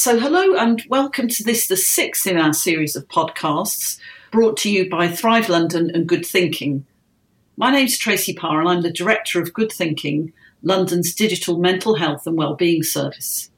So, 0.00 0.16
hello 0.16 0.54
and 0.54 0.80
welcome 0.88 1.26
to 1.26 1.42
this, 1.42 1.66
the 1.66 1.76
sixth 1.76 2.24
in 2.24 2.36
our 2.38 2.52
series 2.52 2.94
of 2.94 3.08
podcasts 3.08 3.98
brought 4.30 4.56
to 4.58 4.70
you 4.70 4.88
by 4.88 5.08
Thrive 5.08 5.48
London 5.48 5.90
and 5.92 6.06
Good 6.06 6.24
Thinking. 6.24 6.86
My 7.56 7.72
name's 7.72 7.98
Tracy 7.98 8.32
Parr 8.32 8.60
and 8.60 8.68
I'm 8.68 8.82
the 8.82 8.92
Director 8.92 9.42
of 9.42 9.52
Good 9.52 9.72
Thinking, 9.72 10.32
London's 10.62 11.12
digital 11.12 11.58
mental 11.58 11.96
health 11.96 12.28
and 12.28 12.36
wellbeing 12.36 12.84
service. 12.84 13.50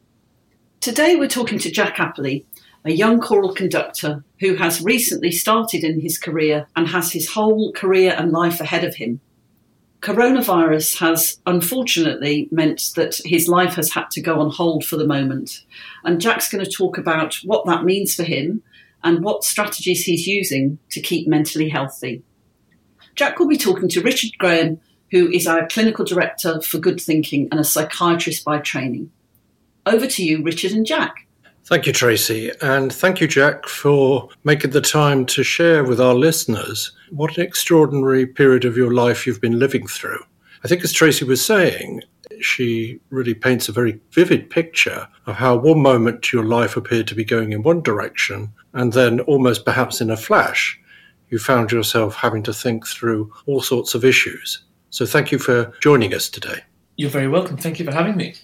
Today 0.80 1.14
we're 1.14 1.28
talking 1.28 1.58
to 1.58 1.70
Jack 1.70 1.96
Appley, 1.96 2.46
a 2.86 2.90
young 2.92 3.20
choral 3.20 3.52
conductor 3.52 4.24
who 4.38 4.54
has 4.54 4.80
recently 4.80 5.30
started 5.30 5.84
in 5.84 6.00
his 6.00 6.16
career 6.16 6.66
and 6.74 6.88
has 6.88 7.12
his 7.12 7.28
whole 7.28 7.70
career 7.72 8.14
and 8.16 8.32
life 8.32 8.62
ahead 8.62 8.84
of 8.84 8.94
him. 8.94 9.20
Coronavirus 10.00 10.98
has 10.98 11.40
unfortunately 11.46 12.48
meant 12.50 12.90
that 12.96 13.20
his 13.24 13.48
life 13.48 13.74
has 13.74 13.92
had 13.92 14.10
to 14.12 14.22
go 14.22 14.40
on 14.40 14.50
hold 14.50 14.84
for 14.84 14.96
the 14.96 15.06
moment. 15.06 15.64
And 16.04 16.20
Jack's 16.20 16.50
going 16.50 16.64
to 16.64 16.70
talk 16.70 16.96
about 16.96 17.34
what 17.44 17.66
that 17.66 17.84
means 17.84 18.14
for 18.14 18.24
him 18.24 18.62
and 19.04 19.22
what 19.22 19.44
strategies 19.44 20.04
he's 20.04 20.26
using 20.26 20.78
to 20.90 21.00
keep 21.00 21.28
mentally 21.28 21.68
healthy. 21.68 22.22
Jack 23.14 23.38
will 23.38 23.48
be 23.48 23.58
talking 23.58 23.88
to 23.90 24.00
Richard 24.00 24.30
Graham, 24.38 24.80
who 25.10 25.28
is 25.30 25.46
our 25.46 25.66
clinical 25.68 26.04
director 26.04 26.62
for 26.62 26.78
Good 26.78 27.00
Thinking 27.00 27.48
and 27.50 27.60
a 27.60 27.64
psychiatrist 27.64 28.44
by 28.44 28.58
training. 28.58 29.10
Over 29.84 30.06
to 30.06 30.24
you, 30.24 30.42
Richard 30.42 30.72
and 30.72 30.86
Jack. 30.86 31.26
Thank 31.70 31.86
you, 31.86 31.92
Tracy. 31.92 32.50
And 32.62 32.92
thank 32.92 33.20
you, 33.20 33.28
Jack, 33.28 33.68
for 33.68 34.28
making 34.42 34.72
the 34.72 34.80
time 34.80 35.24
to 35.26 35.44
share 35.44 35.84
with 35.84 36.00
our 36.00 36.16
listeners 36.16 36.90
what 37.10 37.38
an 37.38 37.44
extraordinary 37.44 38.26
period 38.26 38.64
of 38.64 38.76
your 38.76 38.92
life 38.92 39.24
you've 39.24 39.40
been 39.40 39.60
living 39.60 39.86
through. 39.86 40.18
I 40.64 40.68
think, 40.68 40.82
as 40.82 40.92
Tracy 40.92 41.24
was 41.24 41.46
saying, 41.46 42.02
she 42.40 42.98
really 43.10 43.34
paints 43.34 43.68
a 43.68 43.72
very 43.72 44.00
vivid 44.10 44.50
picture 44.50 45.06
of 45.26 45.36
how 45.36 45.54
one 45.54 45.80
moment 45.80 46.32
your 46.32 46.42
life 46.42 46.76
appeared 46.76 47.06
to 47.06 47.14
be 47.14 47.22
going 47.22 47.52
in 47.52 47.62
one 47.62 47.82
direction, 47.82 48.52
and 48.72 48.92
then 48.92 49.20
almost 49.20 49.64
perhaps 49.64 50.00
in 50.00 50.10
a 50.10 50.16
flash, 50.16 50.76
you 51.28 51.38
found 51.38 51.70
yourself 51.70 52.16
having 52.16 52.42
to 52.42 52.52
think 52.52 52.84
through 52.84 53.32
all 53.46 53.60
sorts 53.60 53.94
of 53.94 54.04
issues. 54.04 54.64
So, 54.90 55.06
thank 55.06 55.30
you 55.30 55.38
for 55.38 55.72
joining 55.80 56.14
us 56.14 56.28
today. 56.28 56.64
You're 56.96 57.10
very 57.10 57.28
welcome. 57.28 57.56
Thank 57.56 57.78
you 57.78 57.84
for 57.84 57.92
having 57.92 58.16
me. 58.16 58.34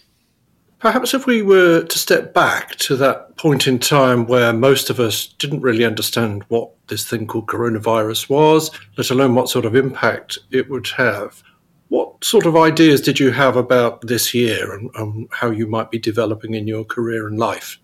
Perhaps 0.79 1.15
if 1.15 1.27
we 1.27 1.41
were 1.41 1.83
to 1.85 1.99
step 1.99 2.35
back 2.35 2.77
to 2.77 2.97
that 2.97 3.37
point 3.39 3.67
in 3.67 3.79
time 3.79 4.27
where 4.27 4.53
most 4.53 4.91
of 4.91 5.01
us 5.01 5.27
didn't 5.39 5.63
really 5.63 5.85
understand 5.85 6.45
what 6.49 6.71
this 6.89 7.09
thing 7.09 7.27
called 7.27 7.47
coronavirus 7.47 8.29
was, 8.29 8.71
let 8.99 9.11
alone 9.11 9.35
what 9.35 9.49
sort 9.49 9.65
of 9.65 9.75
impact 9.75 10.39
it 10.51 10.69
would 10.69 10.87
have, 10.89 11.43
what 11.89 12.23
sort 12.23 12.45
of 12.45 12.57
ideas 12.57 13.01
did 13.01 13.19
you 13.19 13.31
have 13.31 13.57
about 13.57 14.03
this 14.03 14.35
year 14.35 14.75
and, 14.75 14.91
and 14.97 15.29
how 15.33 15.51
you 15.51 15.67
might 15.67 15.91
be 15.91 15.99
developing 15.99 16.55
in 16.55 16.67
your 16.67 16.85
career 16.85 17.27
and 17.27 17.39
life? 17.39 17.79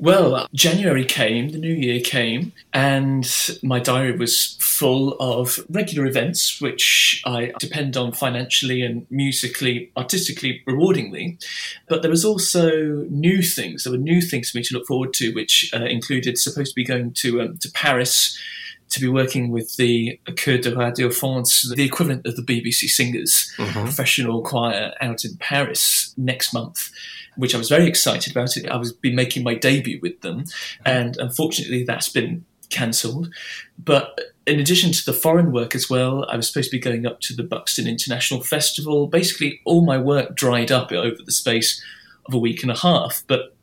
Well, 0.00 0.46
January 0.54 1.04
came, 1.04 1.48
the 1.48 1.58
new 1.58 1.74
year 1.74 2.00
came, 2.00 2.52
and 2.72 3.28
my 3.64 3.80
diary 3.80 4.16
was 4.16 4.56
full 4.60 5.16
of 5.18 5.58
regular 5.68 6.06
events 6.06 6.60
which 6.60 7.20
I 7.26 7.52
depend 7.58 7.96
on 7.96 8.12
financially 8.12 8.82
and 8.82 9.08
musically, 9.10 9.90
artistically, 9.96 10.62
rewardingly. 10.68 11.42
But 11.88 12.02
there 12.02 12.12
was 12.12 12.24
also 12.24 13.06
new 13.10 13.42
things. 13.42 13.82
There 13.82 13.92
were 13.92 13.98
new 13.98 14.20
things 14.20 14.50
for 14.50 14.58
me 14.58 14.62
to 14.64 14.74
look 14.74 14.86
forward 14.86 15.12
to, 15.14 15.34
which 15.34 15.68
uh, 15.74 15.84
included 15.86 16.38
supposed 16.38 16.70
to 16.70 16.76
be 16.76 16.84
going 16.84 17.12
to 17.14 17.40
um, 17.40 17.58
to 17.58 17.70
Paris 17.72 18.38
to 18.90 19.00
be 19.00 19.08
working 19.08 19.50
with 19.50 19.76
the 19.76 20.18
Chœur 20.26 20.62
de 20.62 20.74
Radio 20.74 21.10
France, 21.10 21.72
the 21.74 21.84
equivalent 21.84 22.26
of 22.26 22.36
the 22.36 22.42
BBC 22.42 22.88
Singers, 22.88 23.52
mm-hmm. 23.56 23.82
professional 23.82 24.42
choir 24.42 24.92
out 25.00 25.24
in 25.24 25.36
Paris 25.36 26.14
next 26.16 26.52
month 26.52 26.90
which 27.38 27.54
I 27.54 27.58
was 27.58 27.68
very 27.68 27.86
excited 27.86 28.32
about. 28.32 28.52
I 28.68 28.76
was 28.76 28.92
been 28.92 29.14
making 29.14 29.44
my 29.44 29.54
debut 29.54 30.00
with 30.02 30.20
them, 30.22 30.44
and 30.84 31.16
unfortunately, 31.16 31.84
that's 31.84 32.08
been 32.08 32.44
cancelled. 32.68 33.32
But 33.78 34.20
in 34.46 34.58
addition 34.58 34.92
to 34.92 35.04
the 35.04 35.12
foreign 35.12 35.52
work 35.52 35.74
as 35.74 35.88
well, 35.88 36.26
I 36.28 36.36
was 36.36 36.48
supposed 36.48 36.70
to 36.70 36.76
be 36.76 36.80
going 36.80 37.06
up 37.06 37.20
to 37.22 37.34
the 37.34 37.44
Buxton 37.44 37.86
International 37.86 38.42
Festival. 38.42 39.06
Basically, 39.06 39.60
all 39.64 39.84
my 39.84 39.98
work 39.98 40.34
dried 40.34 40.72
up 40.72 40.90
over 40.90 41.22
the 41.24 41.32
space 41.32 41.82
of 42.26 42.34
a 42.34 42.38
week 42.38 42.62
and 42.62 42.72
a 42.72 42.76
half. 42.76 43.22
But 43.28 43.54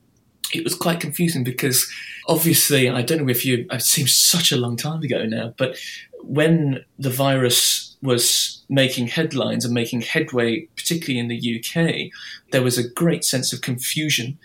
it 0.54 0.64
was 0.64 0.76
quite 0.76 1.00
confusing 1.00 1.44
because 1.44 1.90
obviously, 2.28 2.90
I 2.90 3.02
don't 3.02 3.24
know 3.24 3.30
if 3.30 3.46
you, 3.46 3.66
it 3.72 3.82
seems 3.82 4.16
such 4.16 4.52
a 4.52 4.58
long 4.58 4.78
time 4.78 5.02
ago 5.02 5.26
now, 5.26 5.54
but 5.58 5.78
when 6.24 6.84
the 6.98 7.10
virus 7.10 7.96
was 8.02 8.64
making 8.70 9.08
headlines 9.08 9.66
and 9.66 9.74
making 9.74 10.02
headway, 10.02 10.62
particularly 10.76 11.20
in 11.20 11.28
the 11.28 11.60
UK, 11.60 12.12
there 12.52 12.64
was 12.64 12.78
a 12.78 12.88
great 12.88 13.24
sense 13.24 13.54
of 13.54 13.62
confusion 13.62 14.38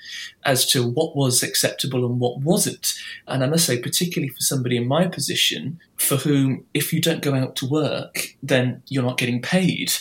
as 0.44 0.66
to 0.66 0.87
what 0.87 1.16
was 1.16 1.43
acceptable 1.43 2.05
and 2.05 2.21
what 2.21 2.41
wasn't. 2.41 2.94
And 3.27 3.43
I 3.43 3.47
must 3.47 3.67
say, 3.67 3.81
particularly 3.81 4.28
for 4.28 4.41
somebody 4.41 4.77
in 4.77 4.88
my 4.88 5.06
position, 5.06 5.81
for 5.97 6.17
whom 6.17 6.65
if 6.75 6.93
you 6.93 7.00
don't 7.00 7.22
go 7.22 7.34
out 7.34 7.56
to 7.56 7.67
work, 7.67 8.34
then 8.43 8.82
you're 8.88 9.03
not 9.03 9.19
getting 9.19 9.43
paid. 9.43 9.93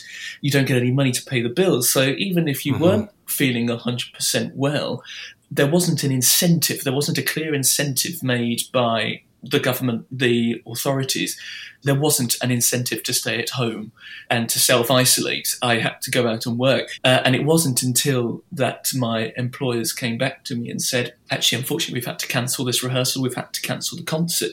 You 0.42 0.52
don't 0.52 0.68
get 0.68 0.78
any 0.78 0.92
money 0.92 1.12
to 1.12 1.26
pay 1.26 1.42
the 1.42 1.50
bills. 1.50 1.90
So 1.90 2.04
even 2.18 2.48
if 2.48 2.66
you 2.66 2.74
mm-hmm. 2.74 2.84
weren't 2.84 3.10
feeling 3.26 3.68
100% 3.68 4.56
well, 4.56 5.04
there 5.52 5.70
wasn't 5.70 6.04
an 6.04 6.12
incentive, 6.12 6.84
there 6.84 6.94
wasn't 6.94 7.18
a 7.18 7.24
clear 7.24 7.54
incentive 7.54 8.24
made 8.24 8.64
by 8.72 9.22
the 9.42 9.60
government, 9.60 10.06
the 10.12 10.62
authorities, 10.68 11.40
there 11.84 11.96
wasn't 11.96 12.36
an 12.42 12.52
incentive 12.52 13.04
to 13.04 13.14
stay 13.14 13.40
at 13.40 13.52
home 13.52 13.92
and 14.30 14.50
to 14.50 14.60
self 14.60 14.92
isolate. 14.92 15.56
I 15.62 15.76
had 15.76 16.02
to 16.02 16.12
go 16.12 16.28
out 16.28 16.46
and 16.46 16.58
work. 16.58 16.90
Uh, 17.04 17.22
and 17.24 17.36
it 17.36 17.46
wasn't 17.46 17.82
until 17.82 18.44
that 18.52 18.90
my 18.94 19.34
employers 19.38 19.94
came 19.94 20.18
back 20.18 20.44
to 20.46 20.56
me 20.56 20.70
and 20.70 20.82
said, 20.82 21.14
actually, 21.32 21.60
unfortunately, 21.60 22.00
we've 22.00 22.06
had 22.06 22.20
to 22.20 22.28
cancel 22.28 22.66
this 22.66 22.84
rehearsal, 22.84 23.22
we've 23.24 23.34
had 23.36 23.54
to 23.54 23.62
cancel 23.62 23.98
the 23.98 24.04
concert. 24.04 24.52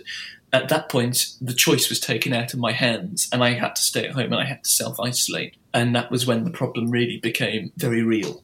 At 0.52 0.68
that 0.68 0.88
point, 0.88 1.32
the 1.40 1.52
choice 1.52 1.88
was 1.88 1.98
taken 1.98 2.32
out 2.32 2.54
of 2.54 2.60
my 2.60 2.72
hands, 2.72 3.28
and 3.32 3.42
I 3.42 3.54
had 3.54 3.74
to 3.76 3.82
stay 3.82 4.06
at 4.06 4.12
home 4.12 4.32
and 4.32 4.36
I 4.36 4.44
had 4.44 4.62
to 4.62 4.70
self 4.70 5.00
isolate. 5.00 5.56
And 5.74 5.94
that 5.94 6.10
was 6.10 6.26
when 6.26 6.44
the 6.44 6.50
problem 6.50 6.90
really 6.90 7.18
became 7.18 7.72
very 7.76 8.02
real. 8.02 8.42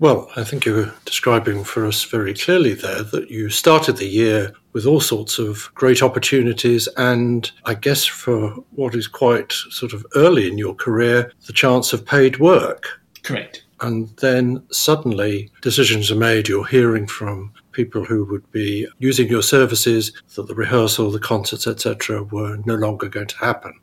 Well, 0.00 0.30
I 0.34 0.44
think 0.44 0.64
you 0.64 0.74
were 0.74 0.94
describing 1.04 1.62
for 1.62 1.86
us 1.86 2.04
very 2.04 2.32
clearly 2.32 2.72
there 2.72 3.02
that 3.02 3.30
you 3.30 3.50
started 3.50 3.98
the 3.98 4.08
year 4.08 4.54
with 4.72 4.86
all 4.86 5.02
sorts 5.02 5.38
of 5.38 5.70
great 5.74 6.02
opportunities 6.02 6.88
and 6.96 7.50
I 7.66 7.74
guess 7.74 8.06
for 8.06 8.52
what 8.70 8.94
is 8.94 9.06
quite 9.06 9.52
sort 9.52 9.92
of 9.92 10.06
early 10.16 10.48
in 10.48 10.56
your 10.56 10.74
career, 10.74 11.30
the 11.46 11.52
chance 11.52 11.92
of 11.92 12.06
paid 12.06 12.38
work. 12.40 12.86
Correct. 13.22 13.62
And 13.82 14.08
then 14.16 14.62
suddenly 14.72 15.50
decisions 15.60 16.10
are 16.10 16.16
made, 16.16 16.48
you're 16.48 16.66
hearing 16.66 17.06
from 17.06 17.52
people 17.72 18.02
who 18.02 18.24
would 18.24 18.50
be 18.52 18.88
using 19.00 19.28
your 19.28 19.42
services 19.42 20.12
that 20.34 20.46
the 20.46 20.54
rehearsal, 20.54 21.10
the 21.10 21.20
concerts, 21.20 21.66
etc., 21.66 22.22
were 22.22 22.56
no 22.64 22.74
longer 22.74 23.10
going 23.10 23.26
to 23.26 23.36
happen. 23.36 23.74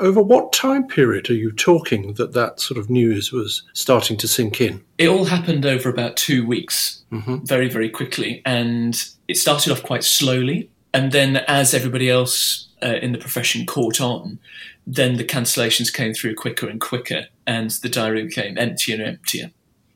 Over 0.00 0.22
what 0.22 0.52
time 0.52 0.86
period 0.86 1.30
are 1.30 1.34
you 1.34 1.52
talking 1.52 2.14
that 2.14 2.32
that 2.32 2.60
sort 2.60 2.78
of 2.78 2.90
news 2.90 3.32
was 3.32 3.62
starting 3.72 4.16
to 4.18 4.28
sink 4.28 4.60
in? 4.60 4.84
It 4.98 5.08
all 5.08 5.24
happened 5.24 5.66
over 5.66 5.88
about 5.88 6.16
two 6.16 6.46
weeks, 6.46 7.02
mm-hmm. 7.12 7.44
very, 7.44 7.68
very 7.68 7.90
quickly. 7.90 8.42
And 8.44 9.02
it 9.28 9.36
started 9.36 9.72
off 9.72 9.82
quite 9.82 10.04
slowly. 10.04 10.70
And 10.92 11.12
then, 11.12 11.38
as 11.48 11.74
everybody 11.74 12.08
else 12.08 12.68
uh, 12.82 12.98
in 13.02 13.12
the 13.12 13.18
profession 13.18 13.66
caught 13.66 14.00
on, 14.00 14.38
then 14.86 15.16
the 15.16 15.24
cancellations 15.24 15.92
came 15.92 16.14
through 16.14 16.34
quicker 16.34 16.68
and 16.68 16.80
quicker, 16.80 17.26
and 17.46 17.70
the 17.70 17.88
diary 17.88 18.24
became 18.24 18.56
emptier 18.58 18.96
and 18.96 19.04
emptier. 19.04 19.50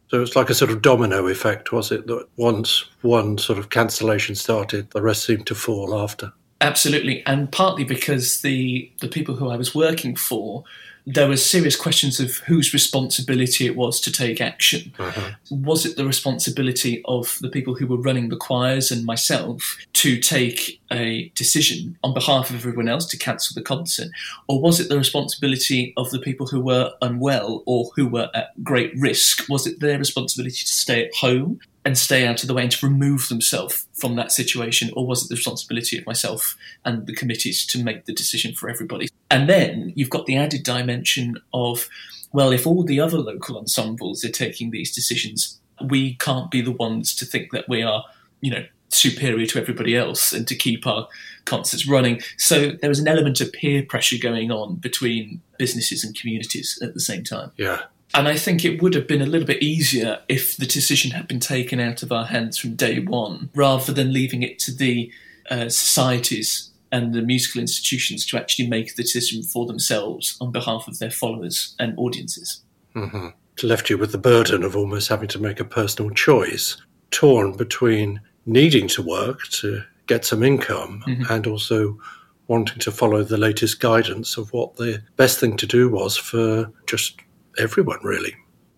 So 0.09 0.23
it's 0.23 0.35
like 0.35 0.49
a 0.49 0.55
sort 0.55 0.71
of 0.71 0.81
domino 0.81 1.27
effect, 1.27 1.71
was 1.71 1.93
it? 1.93 2.07
That 2.07 2.27
once 2.37 2.87
one 3.03 3.37
sort 3.37 3.59
of 3.59 3.69
cancellation 3.69 4.35
started, 4.35 4.91
the 4.91 5.03
rest 5.03 5.25
seemed 5.25 5.47
to 5.49 5.55
fall 5.55 5.99
after. 5.99 6.33
Absolutely, 6.61 7.25
and 7.25 7.51
partly 7.53 7.85
because 7.85 8.41
the 8.41 8.91
the 9.01 9.09
people 9.09 9.37
who 9.37 9.49
I 9.49 9.57
was 9.57 9.75
working 9.75 10.17
for, 10.17 10.65
there 11.07 11.29
were 11.29 11.37
serious 11.37 11.77
questions 11.77 12.19
of 12.19 12.37
whose 12.39 12.75
responsibility 12.75 13.65
it 13.65 13.77
was 13.77 14.01
to 14.01 14.13
take 14.13 14.41
action. 14.41 14.93
Uh-huh. 14.99 15.31
Was 15.51 15.87
it 15.87 15.97
the 15.97 16.05
responsibility 16.05 17.01
of 17.07 17.39
the 17.41 17.49
people 17.49 17.75
who 17.75 17.87
were 17.87 17.97
running 17.97 18.29
the 18.29 18.37
choirs 18.37 18.91
and 18.91 19.07
myself 19.07 19.79
to 19.95 20.19
take 20.21 20.81
a 20.91 21.31
decision 21.37 21.97
on 22.03 22.13
behalf 22.13 22.51
of 22.51 22.57
everyone 22.57 22.89
else 22.89 23.07
to 23.07 23.17
cancel 23.17 23.55
the 23.55 23.63
concert, 23.63 24.09
or 24.49 24.61
was 24.61 24.81
it 24.81 24.89
the 24.89 24.99
responsibility 24.99 25.95
of 25.97 26.11
the 26.11 26.19
people 26.19 26.47
who 26.47 26.61
were 26.61 26.93
unwell 27.03 27.63
or 27.67 27.91
who 27.95 28.09
were 28.09 28.29
at 28.35 28.51
great 28.65 28.93
risk? 28.99 29.49
Was 29.49 29.67
it 29.67 29.81
their 29.81 29.99
responsibility 29.99 30.57
to 30.57 30.73
stay 30.73 31.07
at 31.07 31.15
home 31.15 31.61
and 31.85 31.97
stay 31.97 32.27
out 32.27 32.43
of 32.43 32.49
the 32.49 32.55
way 32.55 32.63
and 32.63 32.73
to 32.73 32.87
remove 32.87 33.29
themselves 33.29 33.87
from 33.95 34.17
that 34.17 34.33
situation, 34.33 34.91
or 34.95 35.07
was 35.07 35.25
it 35.25 35.29
the 35.29 35.37
responsibility 35.37 35.97
of 35.97 36.07
myself 36.07 36.57
and 36.85 37.07
the 37.07 37.15
committees 37.15 37.65
to 37.67 37.83
make 37.83 38.05
the 38.05 38.13
decision 38.13 38.55
for 38.55 38.69
everybody? 38.69 39.09
And 39.31 39.49
then 39.49 39.93
you've 39.97 40.11
got 40.11 40.27
the 40.27 40.37
added 40.37 40.63
dimension 40.63 41.37
of, 41.55 41.89
well, 42.33 42.53
if 42.53 42.67
all 42.67 42.85
the 42.85 43.01
other 43.01 43.19
local 43.19 43.57
ensembles 43.57 44.25
are 44.25 44.31
taking 44.31 44.71
these 44.71 44.95
decisions, 44.95 45.59
we 45.83 46.15
can't 46.15 46.51
be 46.51 46.61
the 46.61 46.73
ones 46.73 47.15
to 47.17 47.25
think 47.25 47.53
that 47.53 47.69
we 47.69 47.83
are, 47.83 48.05
you 48.41 48.51
know, 48.51 48.65
superior 48.91 49.47
to 49.47 49.61
everybody 49.61 49.95
else 49.95 50.33
and 50.33 50.49
to 50.49 50.57
keep 50.57 50.87
our 50.87 51.07
concerts 51.45 51.87
running. 51.87 52.21
So 52.37 52.73
there 52.73 52.89
was 52.89 52.99
an 52.99 53.09
element 53.09 53.41
of 53.41 53.53
peer 53.53 53.83
pressure 53.83 54.17
going 54.21 54.51
on 54.51 54.77
between 54.77 55.41
businesses 55.59 56.05
and 56.05 56.19
communities 56.19 56.79
at 56.83 56.95
the 56.95 57.01
same 57.01 57.23
time. 57.23 57.53
Yeah. 57.57 57.83
And 58.15 58.27
I 58.27 58.37
think 58.37 58.65
it 58.65 58.83
would 58.83 58.95
have 58.95 59.07
been 59.07 59.21
a 59.21 59.27
little 59.27 59.47
bit 59.47 59.63
easier 59.63 60.21
if 60.29 60.57
the 60.57 60.67
decision 60.67 61.11
had 61.11 61.29
been 61.29 61.41
taken 61.41 61.79
out 61.79 62.03
of 62.03 62.11
our 62.11 62.25
hands 62.25 62.59
from 62.59 62.75
day 62.75 63.01
one, 63.01 63.51
rather 63.55 63.93
than 63.93 64.13
leaving 64.13 64.43
it 64.43 64.59
to 64.61 64.73
the 64.75 65.13
uh, 65.51 65.69
societies 65.69 66.71
and 66.91 67.15
the 67.15 67.23
musical 67.23 67.61
institutions 67.61 68.25
to 68.27 68.39
actually 68.39 68.67
make 68.67 68.97
the 68.97 69.03
decision 69.03 69.43
for 69.43 69.67
themselves 69.67 70.37
on 70.41 70.51
behalf 70.51 70.89
of 70.89 70.99
their 70.99 71.11
followers 71.11 71.75
and 71.79 71.95
audiences. 71.99 72.63
Mm-hmm. 72.95 73.29
It 73.57 73.63
left 73.65 73.91
you 73.91 73.99
with 73.99 74.13
the 74.13 74.19
burden 74.19 74.63
of 74.63 74.77
almost 74.77 75.09
having 75.09 75.29
to 75.29 75.39
make 75.39 75.61
a 75.61 75.65
personal 75.65 76.11
choice, 76.11 76.81
torn 77.11 77.57
between 77.57 78.21
needing 78.47 78.89
to 78.89 79.03
work 79.03 79.43
to 79.49 79.83
get 80.07 80.25
some 80.25 80.43
income 80.43 81.03
mm-hmm. 81.07 81.31
and 81.31 81.47
also 81.47 81.99
wanting 82.47 82.79
to 82.79 82.91
follow 82.91 83.23
the 83.23 83.37
latest 83.37 83.81
guidance 83.81 84.39
of 84.39 84.51
what 84.55 84.77
the 84.77 85.03
best 85.17 85.39
thing 85.39 85.57
to 85.59 85.67
do 85.67 85.91
was 85.91 86.17
for 86.17 86.73
just 86.87 87.17
everyone, 87.59 87.99
really. 88.03 88.35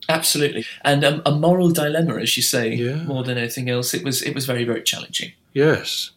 Absolutely, 0.08 0.64
and 0.84 1.04
um, 1.04 1.22
a 1.24 1.30
moral 1.30 1.70
dilemma, 1.70 2.16
as 2.16 2.36
you 2.36 2.42
say, 2.42 2.74
yeah. 2.74 3.04
more 3.04 3.22
than 3.22 3.38
anything 3.38 3.70
else. 3.70 3.94
It 3.94 4.02
was 4.02 4.22
it 4.22 4.34
was 4.34 4.44
very 4.44 4.64
very 4.64 4.82
challenging. 4.82 5.32
Yes, 5.52 6.10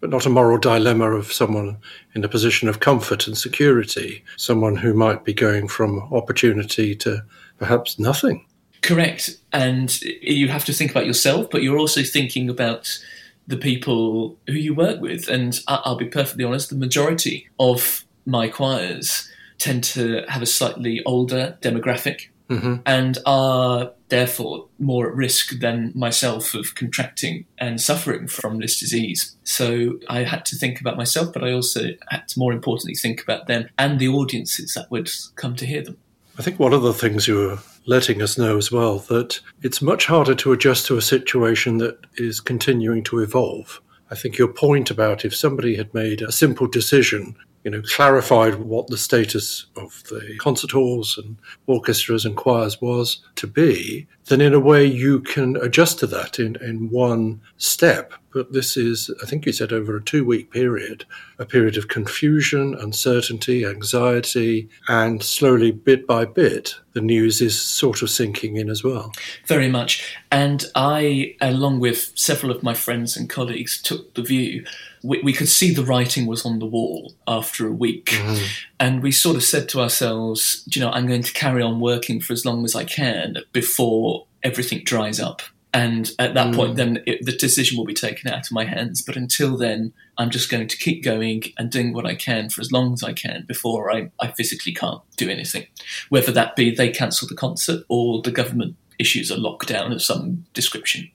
but 0.00 0.10
not 0.10 0.24
a 0.24 0.30
moral 0.30 0.58
dilemma 0.58 1.10
of 1.10 1.32
someone 1.32 1.76
in 2.14 2.24
a 2.24 2.28
position 2.28 2.68
of 2.68 2.80
comfort 2.80 3.26
and 3.26 3.36
security, 3.36 4.24
someone 4.36 4.76
who 4.76 4.94
might 4.94 5.24
be 5.24 5.34
going 5.34 5.68
from 5.68 6.00
opportunity 6.12 6.94
to 6.96 7.22
perhaps 7.58 7.98
nothing. 7.98 8.46
Correct, 8.80 9.36
and 9.52 10.00
you 10.00 10.48
have 10.48 10.64
to 10.64 10.72
think 10.72 10.90
about 10.90 11.06
yourself, 11.06 11.48
but 11.50 11.62
you're 11.62 11.78
also 11.78 12.02
thinking 12.02 12.48
about 12.48 12.98
the 13.46 13.56
people 13.58 14.38
who 14.46 14.54
you 14.54 14.74
work 14.74 15.00
with. 15.00 15.28
And 15.28 15.58
I'll 15.68 15.96
be 15.96 16.06
perfectly 16.06 16.44
honest, 16.44 16.70
the 16.70 16.76
majority 16.76 17.48
of 17.58 18.04
my 18.26 18.48
choirs 18.48 19.30
tend 19.58 19.84
to 19.84 20.24
have 20.28 20.42
a 20.42 20.46
slightly 20.46 21.02
older 21.04 21.56
demographic 21.60 22.28
mm-hmm. 22.48 22.76
and 22.86 23.18
are 23.26 23.92
therefore 24.08 24.68
more 24.78 25.08
at 25.08 25.14
risk 25.14 25.58
than 25.60 25.92
myself 25.94 26.54
of 26.54 26.74
contracting 26.74 27.46
and 27.58 27.80
suffering 27.80 28.26
from 28.26 28.58
this 28.58 28.78
disease. 28.78 29.36
So 29.44 29.98
I 30.08 30.24
had 30.24 30.44
to 30.46 30.56
think 30.56 30.80
about 30.80 30.96
myself, 30.96 31.32
but 31.32 31.44
I 31.44 31.52
also 31.52 31.90
had 32.08 32.28
to 32.28 32.38
more 32.38 32.52
importantly 32.52 32.94
think 32.94 33.22
about 33.22 33.46
them 33.46 33.68
and 33.78 33.98
the 33.98 34.08
audiences 34.08 34.74
that 34.74 34.90
would 34.90 35.10
come 35.36 35.56
to 35.56 35.66
hear 35.66 35.82
them. 35.82 35.96
I 36.38 36.42
think 36.42 36.58
one 36.58 36.72
of 36.72 36.82
the 36.82 36.94
things 36.94 37.28
you 37.28 37.36
were 37.36 37.58
letting 37.86 38.20
us 38.20 38.36
know 38.36 38.56
as 38.56 38.72
well 38.72 38.98
that 38.98 39.40
it's 39.62 39.82
much 39.82 40.06
harder 40.06 40.34
to 40.34 40.52
adjust 40.52 40.86
to 40.86 40.96
a 40.96 41.02
situation 41.02 41.78
that 41.78 41.98
is 42.16 42.40
continuing 42.40 43.04
to 43.04 43.20
evolve. 43.20 43.80
I 44.10 44.14
think 44.14 44.36
your 44.36 44.48
point 44.48 44.90
about 44.90 45.24
if 45.24 45.34
somebody 45.34 45.76
had 45.76 45.92
made 45.94 46.22
a 46.22 46.32
simple 46.32 46.66
decision 46.66 47.36
you 47.64 47.70
know, 47.70 47.82
clarified 47.82 48.56
what 48.56 48.86
the 48.88 48.98
status 48.98 49.66
of 49.74 50.02
the 50.10 50.36
concert 50.38 50.70
halls 50.70 51.18
and 51.18 51.36
orchestras 51.66 52.24
and 52.24 52.36
choirs 52.36 52.80
was 52.80 53.24
to 53.36 53.46
be, 53.46 54.06
then 54.26 54.40
in 54.40 54.54
a 54.54 54.60
way 54.60 54.84
you 54.84 55.20
can 55.20 55.56
adjust 55.56 55.98
to 55.98 56.06
that 56.06 56.38
in, 56.38 56.56
in 56.56 56.90
one 56.90 57.40
step. 57.58 58.14
But 58.32 58.52
this 58.52 58.76
is, 58.76 59.10
I 59.22 59.26
think 59.26 59.46
you 59.46 59.52
said, 59.52 59.72
over 59.72 59.96
a 59.96 60.02
two 60.02 60.24
week 60.24 60.50
period, 60.50 61.04
a 61.38 61.44
period 61.44 61.76
of 61.76 61.88
confusion, 61.88 62.74
uncertainty, 62.74 63.64
anxiety, 63.64 64.68
and 64.88 65.22
slowly, 65.22 65.70
bit 65.70 66.06
by 66.06 66.24
bit, 66.24 66.74
the 66.94 67.00
news 67.00 67.40
is 67.40 67.60
sort 67.60 68.02
of 68.02 68.10
sinking 68.10 68.56
in 68.56 68.70
as 68.70 68.82
well. 68.82 69.12
Very 69.46 69.68
much. 69.68 70.16
And 70.32 70.64
I, 70.74 71.36
along 71.40 71.80
with 71.80 72.12
several 72.16 72.50
of 72.50 72.62
my 72.62 72.74
friends 72.74 73.16
and 73.16 73.30
colleagues, 73.30 73.80
took 73.80 74.14
the 74.14 74.22
view 74.22 74.64
we, 75.04 75.20
we 75.22 75.32
could 75.34 75.48
see 75.48 75.72
the 75.72 75.84
writing 75.84 76.26
was 76.26 76.46
on 76.46 76.58
the 76.58 76.66
wall 76.66 77.12
after 77.28 77.68
a 77.68 77.72
week. 77.72 78.06
Mm. 78.06 78.48
And 78.80 79.02
we 79.02 79.12
sort 79.12 79.36
of 79.36 79.44
said 79.44 79.68
to 79.68 79.80
ourselves, 79.80 80.64
you 80.66 80.80
know, 80.80 80.90
I'm 80.90 81.06
going 81.06 81.22
to 81.22 81.32
carry 81.32 81.62
on 81.62 81.78
working 81.78 82.20
for 82.20 82.32
as 82.32 82.46
long 82.46 82.64
as 82.64 82.74
I 82.74 82.84
can 82.84 83.36
before 83.52 84.13
everything 84.44 84.82
dries 84.84 85.18
up. 85.18 85.42
And 85.72 86.12
at 86.20 86.34
that 86.34 86.52
mm. 86.52 86.54
point, 86.54 86.76
then 86.76 87.02
it, 87.04 87.26
the 87.26 87.32
decision 87.32 87.76
will 87.76 87.84
be 87.84 87.94
taken 87.94 88.32
out 88.32 88.46
of 88.46 88.52
my 88.52 88.64
hands. 88.64 89.02
But 89.02 89.16
until 89.16 89.56
then, 89.56 89.92
I'm 90.16 90.30
just 90.30 90.48
going 90.48 90.68
to 90.68 90.76
keep 90.76 91.02
going 91.02 91.42
and 91.58 91.68
doing 91.68 91.92
what 91.92 92.06
I 92.06 92.14
can 92.14 92.48
for 92.48 92.60
as 92.60 92.70
long 92.70 92.92
as 92.92 93.02
I 93.02 93.12
can 93.12 93.44
before 93.48 93.92
I, 93.92 94.12
I 94.20 94.30
physically 94.30 94.72
can't 94.72 95.02
do 95.16 95.28
anything. 95.28 95.66
Whether 96.10 96.30
that 96.30 96.54
be 96.54 96.72
they 96.72 96.90
cancel 96.90 97.26
the 97.26 97.34
concert 97.34 97.84
or 97.88 98.22
the 98.22 98.30
government 98.30 98.76
issues 99.00 99.32
a 99.32 99.36
lockdown 99.36 99.92
of 99.92 100.00
some 100.00 100.46
description. 100.54 101.10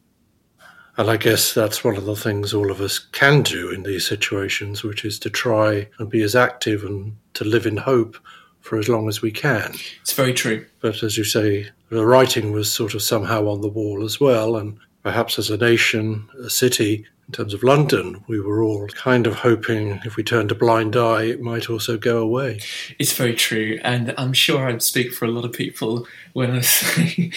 And 0.97 1.09
I 1.09 1.15
guess 1.15 1.53
that's 1.53 1.81
one 1.81 1.95
of 1.95 2.03
the 2.03 2.17
things 2.17 2.53
all 2.53 2.69
of 2.69 2.81
us 2.81 2.99
can 2.99 3.41
do 3.41 3.71
in 3.71 3.83
these 3.83 4.05
situations, 4.05 4.83
which 4.83 5.05
is 5.05 5.17
to 5.19 5.29
try 5.29 5.87
and 5.97 6.09
be 6.09 6.21
as 6.21 6.35
active 6.35 6.83
and 6.83 7.15
to 7.35 7.45
live 7.45 7.65
in 7.65 7.77
hope 7.77 8.17
for 8.59 8.77
as 8.77 8.89
long 8.89 9.07
as 9.07 9.21
we 9.21 9.31
can. 9.31 9.73
It's 10.01 10.11
very 10.11 10.33
true. 10.33 10.65
But 10.81 11.01
as 11.01 11.17
you 11.17 11.23
say, 11.23 11.69
the 11.89 12.05
writing 12.05 12.51
was 12.51 12.71
sort 12.71 12.93
of 12.93 13.01
somehow 13.01 13.47
on 13.47 13.61
the 13.61 13.67
wall 13.67 14.03
as 14.03 14.19
well. 14.19 14.55
And 14.55 14.77
perhaps 15.03 15.39
as 15.39 15.49
a 15.49 15.57
nation, 15.57 16.29
a 16.39 16.49
city, 16.49 17.05
in 17.29 17.33
terms 17.33 17.53
of 17.53 17.61
London, 17.61 18.23
we 18.27 18.39
were 18.39 18.63
all 18.63 18.87
kind 18.87 19.27
of 19.27 19.35
hoping 19.35 20.01
if 20.03 20.15
we 20.15 20.23
turned 20.23 20.51
a 20.51 20.55
blind 20.55 20.95
eye, 20.95 21.25
it 21.25 21.39
might 21.39 21.69
also 21.69 21.95
go 21.95 22.17
away. 22.17 22.59
It's 22.97 23.13
very 23.13 23.35
true. 23.35 23.79
And 23.83 24.15
I'm 24.17 24.33
sure 24.33 24.67
I'd 24.67 24.81
speak 24.81 25.13
for 25.13 25.25
a 25.25 25.31
lot 25.31 25.45
of 25.45 25.53
people 25.53 26.07
when 26.33 26.49
I 26.49 26.61
say 26.61 27.31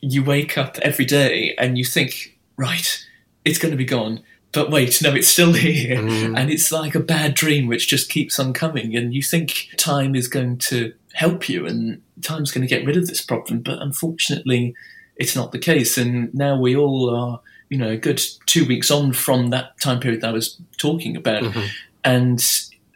you 0.00 0.24
wake 0.24 0.56
up 0.56 0.78
every 0.78 1.04
day 1.04 1.54
and 1.58 1.76
you 1.76 1.84
think, 1.84 2.38
right, 2.56 3.06
it's 3.44 3.58
going 3.58 3.72
to 3.72 3.76
be 3.76 3.84
gone. 3.84 4.22
But 4.52 4.70
wait, 4.70 5.02
no, 5.02 5.14
it's 5.14 5.28
still 5.28 5.52
here. 5.66 5.98
Mm. 5.98 6.38
And 6.38 6.50
it's 6.50 6.72
like 6.72 6.94
a 6.94 7.00
bad 7.00 7.34
dream 7.34 7.66
which 7.66 7.86
just 7.86 8.08
keeps 8.08 8.38
on 8.38 8.54
coming. 8.54 8.96
And 8.96 9.12
you 9.12 9.22
think 9.22 9.68
time 9.76 10.14
is 10.14 10.26
going 10.26 10.56
to 10.58 10.94
help 11.14 11.48
you 11.48 11.66
and 11.66 12.02
time's 12.22 12.52
going 12.52 12.66
to 12.66 12.74
get 12.74 12.84
rid 12.84 12.96
of 12.96 13.06
this 13.06 13.20
problem. 13.20 13.60
But 13.60 13.80
unfortunately, 13.80 14.74
it's 15.16 15.34
not 15.34 15.52
the 15.52 15.58
case. 15.58 15.96
And 15.96 16.32
now 16.34 16.58
we 16.58 16.76
all 16.76 17.14
are, 17.14 17.40
you 17.70 17.78
know, 17.78 17.90
a 17.90 17.96
good 17.96 18.20
two 18.46 18.66
weeks 18.66 18.90
on 18.90 19.12
from 19.12 19.50
that 19.50 19.80
time 19.80 20.00
period 20.00 20.20
that 20.20 20.30
I 20.30 20.32
was 20.32 20.60
talking 20.76 21.16
about. 21.16 21.44
Mm-hmm. 21.44 21.66
And 22.04 22.44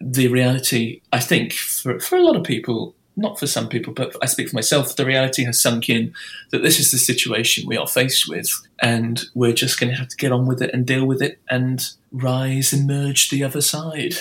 the 0.01 0.29
reality, 0.29 1.01
I 1.13 1.21
think, 1.21 1.53
for, 1.53 1.99
for 2.01 2.17
a 2.17 2.23
lot 2.23 2.37
of 2.37 2.45
people, 2.45 2.95
not 3.17 3.39
for 3.39 3.47
some 3.47 3.69
people, 3.69 3.93
but 3.93 4.15
I 4.23 4.27
speak 4.27 4.49
for 4.49 4.57
myself, 4.57 4.95
the 4.95 5.07
reality 5.07 5.45
has 5.45 5.61
sunk 5.61 5.89
in 5.89 6.13
that 6.51 6.63
this 6.63 6.79
is 6.79 6.91
the 6.91 6.99
situation 6.99 7.67
we 7.67 7.77
are 7.77 7.89
faced 7.89 8.29
with, 8.29 8.49
and 8.81 9.25
we're 9.35 9.53
just 9.53 9.81
going 9.81 9.91
to 9.91 9.99
have 9.99 10.09
to 10.09 10.17
get 10.17 10.31
on 10.31 10.47
with 10.47 10.63
it 10.63 10.73
and 10.73 10.87
deal 10.87 11.05
with 11.05 11.21
it 11.21 11.41
and 11.51 11.89
rise, 12.13 12.73
emerge 12.73 13.31
the 13.31 13.43
other 13.43 13.61
side. 13.61 14.15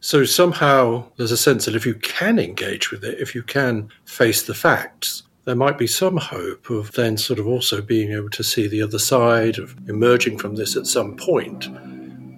So 0.00 0.24
somehow 0.24 1.04
there's 1.16 1.32
a 1.32 1.36
sense 1.36 1.64
that 1.64 1.74
if 1.74 1.84
you 1.84 1.94
can 1.94 2.38
engage 2.38 2.90
with 2.90 3.04
it, 3.04 3.18
if 3.18 3.34
you 3.34 3.42
can 3.42 3.90
face 4.04 4.42
the 4.42 4.54
facts, 4.54 5.24
there 5.44 5.56
might 5.56 5.78
be 5.78 5.86
some 5.86 6.18
hope 6.18 6.70
of 6.70 6.92
then 6.92 7.16
sort 7.16 7.38
of 7.38 7.46
also 7.46 7.80
being 7.80 8.12
able 8.12 8.30
to 8.30 8.44
see 8.44 8.68
the 8.68 8.82
other 8.82 8.98
side, 8.98 9.58
of 9.58 9.74
emerging 9.88 10.38
from 10.38 10.56
this 10.56 10.76
at 10.76 10.86
some 10.86 11.16
point 11.16 11.68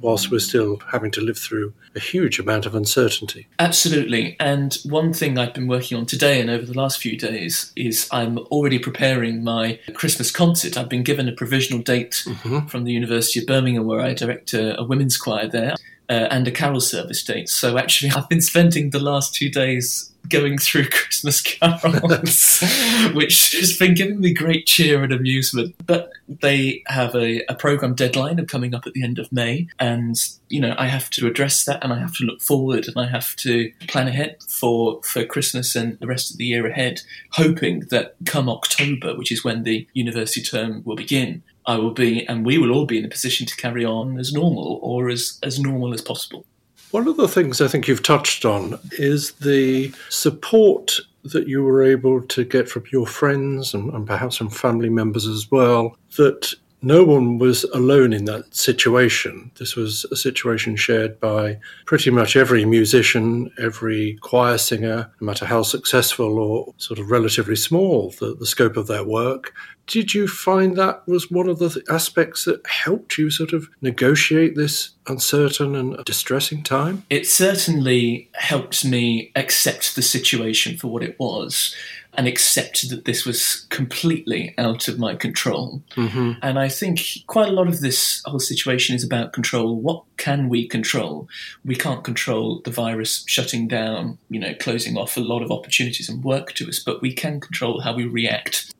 whilst 0.00 0.30
we're 0.30 0.38
still 0.38 0.80
having 0.90 1.10
to 1.12 1.20
live 1.20 1.38
through 1.38 1.72
a 1.94 2.00
huge 2.00 2.38
amount 2.38 2.66
of 2.66 2.74
uncertainty. 2.74 3.46
Absolutely. 3.58 4.36
And 4.40 4.78
one 4.84 5.12
thing 5.12 5.38
I've 5.38 5.54
been 5.54 5.66
working 5.66 5.98
on 5.98 6.06
today 6.06 6.40
and 6.40 6.50
over 6.50 6.64
the 6.64 6.78
last 6.78 6.98
few 7.00 7.16
days 7.16 7.72
is 7.76 8.08
I'm 8.10 8.38
already 8.38 8.78
preparing 8.78 9.44
my 9.44 9.78
Christmas 9.94 10.30
concert. 10.30 10.76
I've 10.76 10.88
been 10.88 11.02
given 11.02 11.28
a 11.28 11.32
provisional 11.32 11.82
date 11.82 12.22
mm-hmm. 12.24 12.66
from 12.66 12.84
the 12.84 12.92
University 12.92 13.40
of 13.40 13.46
Birmingham, 13.46 13.86
where 13.86 14.00
I 14.00 14.14
direct 14.14 14.54
a, 14.54 14.78
a 14.78 14.84
women's 14.84 15.16
choir 15.16 15.48
there. 15.48 15.74
Uh, 16.10 16.26
and 16.28 16.48
a 16.48 16.50
carol 16.50 16.80
service 16.80 17.22
date. 17.22 17.48
So 17.48 17.78
actually, 17.78 18.10
I've 18.16 18.28
been 18.28 18.40
spending 18.40 18.90
the 18.90 18.98
last 18.98 19.32
two 19.32 19.48
days 19.48 20.10
going 20.28 20.58
through 20.58 20.86
Christmas 20.90 21.40
carols, 21.40 22.62
which 23.12 23.52
has 23.52 23.76
been 23.76 23.94
giving 23.94 24.20
me 24.20 24.34
great 24.34 24.66
cheer 24.66 25.02
and 25.02 25.12
amusement. 25.12 25.74
But 25.86 26.10
they 26.28 26.82
have 26.86 27.14
a, 27.14 27.42
a 27.48 27.54
program 27.54 27.94
deadline 27.94 28.38
of 28.38 28.46
coming 28.46 28.74
up 28.74 28.86
at 28.86 28.92
the 28.92 29.02
end 29.02 29.18
of 29.18 29.30
May, 29.32 29.68
and 29.78 30.16
you 30.48 30.60
know 30.60 30.74
I 30.78 30.86
have 30.86 31.10
to 31.10 31.26
address 31.26 31.64
that, 31.64 31.82
and 31.82 31.92
I 31.92 31.98
have 31.98 32.14
to 32.16 32.24
look 32.24 32.40
forward, 32.40 32.86
and 32.88 32.96
I 32.96 33.06
have 33.08 33.36
to 33.36 33.70
plan 33.88 34.08
ahead 34.08 34.36
for 34.48 35.02
for 35.02 35.24
Christmas 35.24 35.74
and 35.76 35.98
the 35.98 36.06
rest 36.06 36.30
of 36.30 36.38
the 36.38 36.46
year 36.46 36.66
ahead, 36.66 37.02
hoping 37.32 37.80
that 37.90 38.16
come 38.26 38.48
October, 38.48 39.16
which 39.16 39.32
is 39.32 39.44
when 39.44 39.64
the 39.64 39.86
university 39.92 40.42
term 40.42 40.82
will 40.84 40.96
begin, 40.96 41.42
I 41.70 41.76
will 41.76 41.92
be, 41.92 42.26
and 42.26 42.44
we 42.44 42.58
will 42.58 42.72
all 42.72 42.84
be 42.84 42.98
in 42.98 43.04
a 43.04 43.08
position 43.08 43.46
to 43.46 43.54
carry 43.54 43.84
on 43.84 44.18
as 44.18 44.32
normal 44.32 44.80
or 44.82 45.08
as, 45.08 45.38
as 45.44 45.60
normal 45.60 45.94
as 45.94 46.02
possible. 46.02 46.44
One 46.90 47.06
of 47.06 47.16
the 47.16 47.28
things 47.28 47.60
I 47.60 47.68
think 47.68 47.86
you've 47.86 48.02
touched 48.02 48.44
on 48.44 48.76
is 48.98 49.30
the 49.34 49.94
support 50.08 50.98
that 51.22 51.46
you 51.46 51.62
were 51.62 51.84
able 51.84 52.22
to 52.22 52.42
get 52.42 52.68
from 52.68 52.82
your 52.90 53.06
friends 53.06 53.72
and, 53.72 53.92
and, 53.94 54.04
perhaps 54.04 54.36
from 54.36 54.50
family 54.50 54.88
members 54.88 55.28
as 55.28 55.48
well, 55.48 55.96
that 56.16 56.52
no 56.82 57.04
one 57.04 57.38
was 57.38 57.64
alone 57.64 58.12
in 58.12 58.24
that 58.26 58.54
situation. 58.54 59.50
This 59.58 59.76
was 59.76 60.04
a 60.10 60.16
situation 60.16 60.76
shared 60.76 61.20
by 61.20 61.58
pretty 61.86 62.10
much 62.10 62.36
every 62.36 62.64
musician, 62.64 63.50
every 63.58 64.18
choir 64.22 64.58
singer, 64.58 65.10
no 65.20 65.24
matter 65.24 65.46
how 65.46 65.62
successful 65.62 66.38
or 66.38 66.74
sort 66.78 66.98
of 66.98 67.10
relatively 67.10 67.56
small 67.56 68.10
the, 68.18 68.34
the 68.34 68.46
scope 68.46 68.76
of 68.76 68.86
their 68.86 69.04
work, 69.04 69.52
did 69.90 70.14
you 70.14 70.28
find 70.28 70.76
that 70.76 71.06
was 71.08 71.32
one 71.32 71.48
of 71.48 71.58
the 71.58 71.82
aspects 71.90 72.44
that 72.44 72.64
helped 72.64 73.18
you 73.18 73.28
sort 73.28 73.52
of 73.52 73.68
negotiate 73.82 74.54
this 74.54 74.90
uncertain 75.08 75.74
and 75.74 76.04
distressing 76.04 76.62
time? 76.62 77.02
It 77.10 77.26
certainly 77.26 78.30
helped 78.34 78.84
me 78.84 79.32
accept 79.34 79.96
the 79.96 80.02
situation 80.02 80.76
for 80.76 80.86
what 80.86 81.02
it 81.02 81.18
was 81.18 81.74
and 82.14 82.26
accepted 82.26 82.90
that 82.90 83.04
this 83.04 83.24
was 83.24 83.66
completely 83.70 84.54
out 84.58 84.88
of 84.88 84.98
my 84.98 85.14
control. 85.14 85.82
Mm-hmm. 85.96 86.32
And 86.42 86.58
I 86.58 86.68
think 86.68 87.00
quite 87.26 87.48
a 87.48 87.52
lot 87.52 87.68
of 87.68 87.80
this 87.80 88.22
whole 88.24 88.40
situation 88.40 88.96
is 88.96 89.04
about 89.04 89.32
control. 89.32 89.76
What 89.76 90.04
can 90.16 90.48
we 90.48 90.66
control? 90.66 91.28
We 91.64 91.76
can't 91.76 92.02
control 92.02 92.62
the 92.64 92.70
virus 92.70 93.24
shutting 93.26 93.68
down, 93.68 94.18
you 94.28 94.40
know, 94.40 94.54
closing 94.54 94.96
off 94.96 95.16
a 95.16 95.20
lot 95.20 95.42
of 95.42 95.50
opportunities 95.50 96.08
and 96.08 96.24
work 96.24 96.52
to 96.54 96.68
us, 96.68 96.80
but 96.80 97.00
we 97.00 97.12
can 97.12 97.40
control 97.40 97.80
how 97.80 97.94
we 97.94 98.04
react. 98.04 98.74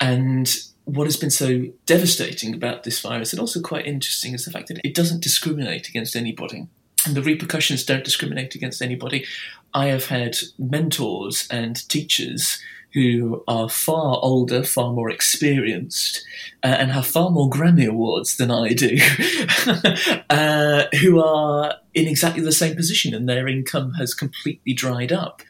And 0.00 0.54
what 0.84 1.06
has 1.06 1.16
been 1.16 1.30
so 1.30 1.66
devastating 1.86 2.54
about 2.54 2.82
this 2.82 3.00
virus 3.00 3.32
and 3.32 3.40
also 3.40 3.60
quite 3.60 3.86
interesting 3.86 4.34
is 4.34 4.44
the 4.44 4.50
fact 4.50 4.68
that 4.68 4.80
it 4.82 4.94
doesn't 4.94 5.22
discriminate 5.22 5.88
against 5.88 6.16
anybody 6.16 6.66
and 7.06 7.14
the 7.14 7.22
repercussions 7.22 7.84
don't 7.84 8.04
discriminate 8.04 8.54
against 8.54 8.82
anybody. 8.82 9.24
I 9.74 9.86
have 9.86 10.06
had 10.06 10.36
mentors 10.58 11.48
and 11.50 11.88
teachers 11.88 12.60
who 12.92 13.42
are 13.48 13.68
far 13.68 14.18
older, 14.22 14.62
far 14.62 14.92
more 14.92 15.10
experienced, 15.10 16.26
uh, 16.62 16.76
and 16.78 16.90
have 16.90 17.06
far 17.06 17.30
more 17.30 17.48
Grammy 17.48 17.86
Awards 17.86 18.36
than 18.36 18.50
I 18.50 18.74
do, 18.74 18.98
uh, 20.30 20.84
who 21.00 21.20
are 21.20 21.76
in 21.94 22.06
exactly 22.06 22.42
the 22.42 22.52
same 22.52 22.76
position 22.76 23.14
and 23.14 23.28
their 23.28 23.48
income 23.48 23.94
has 23.94 24.12
completely 24.12 24.74
dried 24.74 25.12
up. 25.12 25.42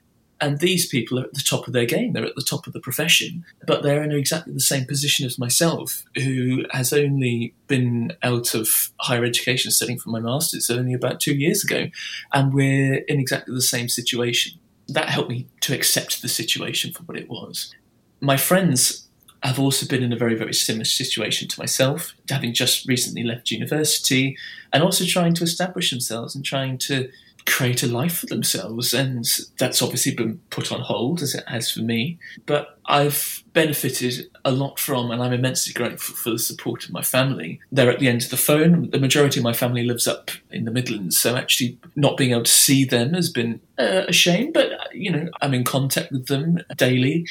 And 0.43 0.59
these 0.59 0.89
people 0.89 1.21
are 1.21 1.25
at 1.25 1.35
the 1.35 1.41
top 1.41 1.69
of 1.69 1.73
their 1.73 1.87
game. 1.87 2.13
They're 2.13 2.27
at 2.27 2.35
the 2.35 2.43
top 2.43 2.67
of 2.67 2.73
the 2.73 2.81
profession, 2.81 3.45
but 3.65 3.85
they're 3.85 4.03
in 4.03 4.11
exactly 4.11 4.53
the 4.53 4.61
same 4.61 4.85
position 4.87 5.25
as 5.25 5.39
myself, 5.39 6.03
who 6.17 6.65
has 6.73 6.93
only 6.93 7.55
been 7.69 8.13
out 8.25 8.53
of 8.53 8.91
higher 8.99 9.25
education 9.25 9.71
studying 9.71 10.01
for 10.01 10.11
my 10.11 10.19
master's 10.19 10.69
only 10.69 10.95
about 10.95 11.21
two 11.21 11.37
years 11.37 11.63
ago. 11.63 11.87
And 12.33 12.53
we're 12.53 13.05
in 13.07 13.21
exactly 13.21 13.55
the 13.55 13.63
same 13.63 13.89
situation. 13.89 14.59
That 14.89 15.09
helped 15.09 15.31
me 15.31 15.47
to 15.61 15.75
accept 15.75 16.23
the 16.23 16.29
situation 16.29 16.93
for 16.93 17.05
what 17.05 17.17
it 17.17 17.31
was. 17.31 17.73
My 18.21 18.37
friends 18.37 19.07
have 19.45 19.61
also 19.61 19.87
been 19.87 20.03
in 20.03 20.13
a 20.13 20.17
very, 20.17 20.35
very 20.35 20.55
similar 20.55 20.85
situation 20.85 21.47
to 21.49 21.61
myself, 21.61 22.15
having 22.29 22.53
just 22.53 22.89
recently 22.89 23.23
left 23.23 23.53
university 23.53 24.37
and 24.73 24.83
also 24.83 25.05
trying 25.05 25.35
to 25.35 25.45
establish 25.45 25.91
themselves 25.91 26.35
and 26.35 26.45
trying 26.45 26.79
to 26.79 27.09
create 27.47 27.83
a 27.83 27.87
life 27.87 28.19
for 28.19 28.27
themselves. 28.27 28.95
And 28.95 29.27
that's 29.59 29.83
obviously 29.83 30.15
been 30.15 30.41
put 30.51 30.73
on 30.73 30.81
hold, 30.81 31.23
as 31.23 31.35
it 31.35 31.45
has 31.49 31.71
for 31.71 31.81
me. 31.81 32.19
But 32.47 32.79
I've 32.87 33.43
benefited 33.53 34.29
a 34.45 34.51
lot 34.51 34.79
from, 34.79 35.11
and 35.11 35.23
I'm 35.23 35.33
immensely 35.33 35.73
grateful 35.73 36.15
for 36.15 36.31
the 36.31 36.39
support 36.39 36.85
of 36.85 36.93
my 36.93 37.03
family. 37.03 37.61
They're 37.71 37.91
at 37.91 37.99
the 37.99 38.09
end 38.09 38.23
of 38.23 38.31
the 38.31 38.37
phone. 38.37 38.91
The 38.91 38.99
majority 38.99 39.41
of 39.41 39.45
my 39.45 39.53
family 39.53 39.85
lives 39.85 40.07
up 40.07 40.31
in 40.51 40.65
the 40.65 40.71
Midlands, 40.71 41.19
so 41.19 41.37
actually 41.37 41.79
not 41.95 42.17
being 42.17 42.33
able 42.33 42.45
to 42.45 42.51
see 42.51 42.85
them 42.85 43.15
has 43.15 43.31
been 43.31 43.61
uh, 43.79 44.05
a 44.09 44.13
shame. 44.13 44.53
But, 44.53 44.73
you 44.95 45.11
know, 45.11 45.29
I'm 45.41 45.55
in 45.55 45.65
contact 45.65 46.13
with 46.13 46.27
them 46.27 46.61
daily, 46.77 47.27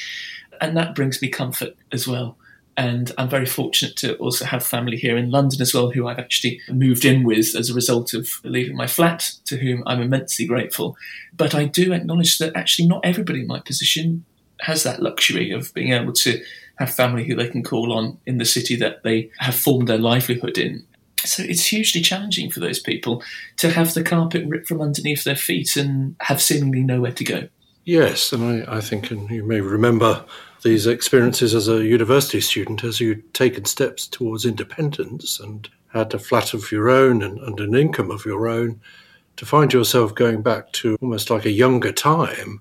and 0.60 0.76
that 0.76 0.94
brings 0.94 1.20
me 1.20 1.28
comfort 1.28 1.76
as 1.90 2.08
well. 2.08 2.36
And 2.76 3.12
I'm 3.18 3.28
very 3.28 3.46
fortunate 3.46 3.96
to 3.96 4.16
also 4.16 4.46
have 4.46 4.64
family 4.64 4.96
here 4.96 5.16
in 5.16 5.30
London 5.30 5.60
as 5.60 5.74
well, 5.74 5.90
who 5.90 6.06
I've 6.06 6.18
actually 6.18 6.60
moved 6.70 7.04
in 7.04 7.22
with 7.22 7.54
as 7.54 7.68
a 7.68 7.74
result 7.74 8.14
of 8.14 8.28
leaving 8.44 8.76
my 8.76 8.86
flat, 8.86 9.32
to 9.46 9.58
whom 9.58 9.82
I'm 9.86 10.00
immensely 10.00 10.46
grateful. 10.46 10.96
But 11.36 11.54
I 11.54 11.66
do 11.66 11.92
acknowledge 11.92 12.38
that 12.38 12.56
actually 12.56 12.88
not 12.88 13.04
everybody 13.04 13.40
in 13.40 13.46
my 13.46 13.60
position 13.60 14.24
has 14.60 14.84
that 14.84 15.02
luxury 15.02 15.50
of 15.50 15.74
being 15.74 15.92
able 15.92 16.12
to 16.12 16.42
have 16.78 16.94
family 16.94 17.26
who 17.26 17.34
they 17.34 17.48
can 17.48 17.62
call 17.62 17.92
on 17.92 18.18
in 18.26 18.38
the 18.38 18.44
city 18.44 18.76
that 18.76 19.02
they 19.02 19.30
have 19.38 19.54
formed 19.54 19.88
their 19.88 19.98
livelihood 19.98 20.56
in. 20.56 20.86
So 21.24 21.42
it's 21.42 21.66
hugely 21.66 22.00
challenging 22.00 22.50
for 22.50 22.60
those 22.60 22.80
people 22.80 23.22
to 23.58 23.70
have 23.70 23.94
the 23.94 24.02
carpet 24.02 24.46
ripped 24.46 24.66
from 24.66 24.80
underneath 24.80 25.24
their 25.24 25.36
feet 25.36 25.76
and 25.76 26.16
have 26.20 26.40
seemingly 26.40 26.82
nowhere 26.82 27.12
to 27.12 27.24
go. 27.24 27.48
Yes, 27.84 28.32
and 28.32 28.66
I, 28.66 28.76
I 28.76 28.80
think, 28.80 29.10
and 29.10 29.28
you 29.30 29.44
may 29.44 29.60
remember 29.60 30.24
these 30.62 30.86
experiences 30.86 31.54
as 31.54 31.68
a 31.68 31.84
university 31.84 32.40
student 32.40 32.84
as 32.84 33.00
you'd 33.00 33.34
taken 33.34 33.64
steps 33.64 34.06
towards 34.06 34.44
independence 34.44 35.40
and 35.40 35.68
had 35.88 36.14
a 36.14 36.18
flat 36.18 36.54
of 36.54 36.72
your 36.72 36.88
own 36.88 37.22
and, 37.22 37.38
and 37.40 37.60
an 37.60 37.74
income 37.74 38.10
of 38.10 38.24
your 38.24 38.48
own, 38.48 38.80
to 39.36 39.46
find 39.46 39.72
yourself 39.72 40.14
going 40.14 40.42
back 40.42 40.72
to 40.72 40.96
almost 41.00 41.30
like 41.30 41.44
a 41.44 41.50
younger 41.50 41.92
time 41.92 42.60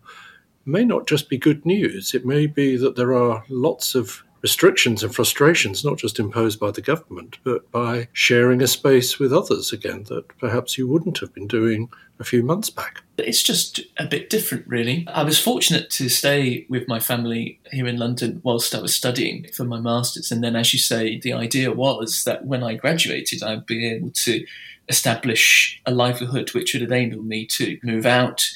may 0.65 0.83
not 0.83 1.07
just 1.07 1.29
be 1.29 1.37
good 1.37 1.65
news. 1.65 2.13
It 2.13 2.25
may 2.25 2.47
be 2.47 2.77
that 2.77 2.95
there 2.95 3.13
are 3.13 3.43
lots 3.49 3.95
of 3.95 4.23
restrictions 4.41 5.03
and 5.03 5.13
frustrations, 5.13 5.85
not 5.85 5.97
just 5.97 6.19
imposed 6.19 6.59
by 6.59 6.71
the 6.71 6.81
government, 6.81 7.37
but 7.43 7.69
by 7.71 8.07
sharing 8.13 8.61
a 8.61 8.67
space 8.67 9.19
with 9.19 9.31
others 9.31 9.71
again 9.71 10.03
that 10.05 10.37
perhaps 10.39 10.77
you 10.77 10.87
wouldn't 10.87 11.19
have 11.19 11.33
been 11.33 11.47
doing 11.47 11.89
a 12.19 12.23
few 12.23 12.43
months 12.43 12.69
back. 12.69 13.01
It's 13.17 13.43
just 13.43 13.81
a 13.97 14.05
bit 14.05 14.29
different, 14.29 14.67
really. 14.67 15.07
I 15.11 15.23
was 15.23 15.39
fortunate 15.39 15.89
to 15.91 16.09
stay 16.09 16.65
with 16.69 16.87
my 16.87 16.99
family 16.99 17.59
here 17.71 17.87
in 17.87 17.97
London 17.97 18.41
whilst 18.43 18.73
I 18.73 18.81
was 18.81 18.95
studying 18.95 19.47
for 19.53 19.63
my 19.63 19.79
master's. 19.79 20.31
And 20.31 20.43
then, 20.43 20.55
as 20.55 20.73
you 20.73 20.79
say, 20.79 21.19
the 21.19 21.33
idea 21.33 21.71
was 21.71 22.23
that 22.23 22.45
when 22.45 22.63
I 22.63 22.75
graduated, 22.75 23.43
I'd 23.43 23.65
be 23.65 23.87
able 23.87 24.11
to 24.11 24.45
establish 24.89 25.81
a 25.85 25.91
livelihood 25.91 26.53
which 26.53 26.73
would 26.73 26.83
enable 26.83 27.21
me 27.21 27.45
to 27.45 27.79
move 27.83 28.05
out 28.05 28.47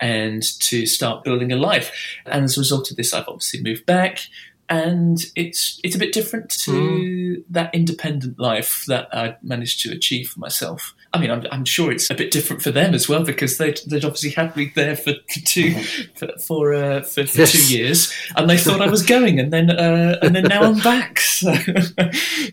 and 0.00 0.42
to 0.60 0.84
start 0.86 1.24
building 1.24 1.52
a 1.52 1.56
life. 1.56 1.92
And 2.26 2.44
as 2.44 2.56
a 2.56 2.60
result 2.60 2.90
of 2.90 2.96
this, 2.96 3.14
I've 3.14 3.28
obviously 3.28 3.62
moved 3.62 3.86
back 3.86 4.20
and 4.68 5.24
it's 5.36 5.80
it's 5.84 5.94
a 5.94 5.98
bit 5.98 6.12
different 6.12 6.50
to 6.50 6.70
mm. 6.70 7.44
that 7.50 7.74
independent 7.74 8.38
life 8.38 8.84
that 8.88 9.08
I 9.14 9.36
managed 9.42 9.80
to 9.82 9.92
achieve 9.92 10.28
for 10.28 10.40
myself. 10.40 10.94
I 11.12 11.18
mean, 11.18 11.30
I'm, 11.30 11.46
I'm, 11.50 11.64
sure 11.64 11.90
it's 11.90 12.10
a 12.10 12.14
bit 12.14 12.30
different 12.30 12.62
for 12.62 12.70
them 12.70 12.92
as 12.92 13.08
well 13.08 13.24
because 13.24 13.56
they'd, 13.56 13.80
they'd 13.86 14.04
obviously 14.04 14.30
had 14.30 14.54
me 14.54 14.70
there 14.74 14.96
for 14.96 15.14
two 15.28 15.74
for 16.14 16.28
for, 16.38 16.74
uh, 16.74 17.02
for, 17.02 17.26
for 17.26 17.40
yes. 17.40 17.52
two 17.52 17.74
years, 17.74 18.12
and 18.36 18.50
they 18.50 18.58
thought 18.58 18.80
I 18.80 18.88
was 18.88 19.02
going, 19.02 19.38
and 19.38 19.52
then 19.52 19.70
uh, 19.70 20.18
and 20.22 20.34
then 20.34 20.44
now 20.44 20.62
I'm 20.62 20.80
back. 20.80 21.20
So, 21.36 21.54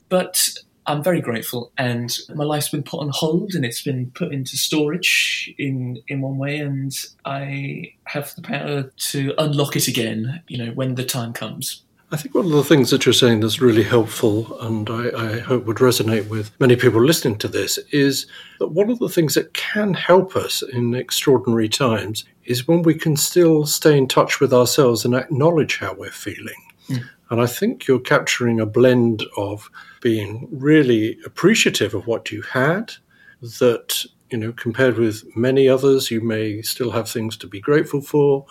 but 0.09 0.57
I'm 0.85 1.01
very 1.01 1.21
grateful, 1.21 1.71
and 1.77 2.15
my 2.35 2.43
life's 2.43 2.69
been 2.69 2.83
put 2.83 2.99
on 2.99 3.09
hold, 3.13 3.53
and 3.53 3.63
it's 3.63 3.81
been 3.81 4.11
put 4.11 4.33
into 4.33 4.57
storage 4.57 5.53
in 5.57 6.01
in 6.09 6.21
one 6.21 6.37
way, 6.37 6.57
and 6.57 6.93
I 7.23 7.93
have 8.05 8.35
the 8.35 8.41
power 8.41 8.91
to 9.11 9.33
unlock 9.37 9.77
it 9.77 9.87
again. 9.87 10.41
You 10.47 10.57
know, 10.57 10.71
when 10.71 10.95
the 10.95 11.05
time 11.05 11.31
comes. 11.31 11.83
I 12.13 12.15
think 12.15 12.35
one 12.35 12.45
of 12.45 12.51
the 12.51 12.63
things 12.63 12.91
that 12.91 13.07
you're 13.07 13.13
saying 13.13 13.39
that's 13.39 13.59
really 13.59 13.81
helpful, 13.81 14.59
and 14.61 14.87
I, 14.87 15.09
I, 15.17 15.39
hope 15.39 15.65
would 15.65 15.77
resonate 15.77 16.29
with 16.29 16.51
many 16.59 16.75
people 16.75 17.03
listening 17.03 17.39
to 17.39 17.47
this, 17.47 17.79
is 17.91 18.27
that 18.59 18.67
one 18.67 18.91
of 18.91 18.99
the 18.99 19.09
things 19.09 19.33
that 19.33 19.55
can 19.55 19.95
help 19.95 20.35
us 20.35 20.61
in 20.61 20.93
extraordinary 20.93 21.67
times 21.67 22.23
is 22.45 22.67
when 22.67 22.83
we 22.83 22.93
can 22.93 23.17
still 23.17 23.65
stay 23.65 23.97
in 23.97 24.07
touch 24.07 24.39
with 24.39 24.53
ourselves 24.53 25.03
and 25.03 25.15
acknowledge 25.15 25.79
how 25.79 25.95
we're 25.95 26.11
feeling. 26.11 26.61
Mm. 26.87 27.03
And 27.31 27.41
I 27.41 27.47
think 27.47 27.87
you're 27.87 27.99
capturing 27.99 28.59
a 28.59 28.67
blend 28.67 29.23
of 29.35 29.71
being 29.99 30.47
really 30.51 31.17
appreciative 31.25 31.95
of 31.95 32.05
what 32.05 32.31
you 32.31 32.43
had, 32.43 32.93
that, 33.41 34.05
you 34.29 34.37
know, 34.37 34.51
compared 34.51 34.99
with 34.99 35.35
many 35.35 35.67
others, 35.67 36.11
you 36.11 36.21
may 36.21 36.61
still 36.61 36.91
have 36.91 37.09
things 37.09 37.37
to 37.37 37.47
be 37.47 37.59
grateful 37.59 38.01
for 38.01 38.45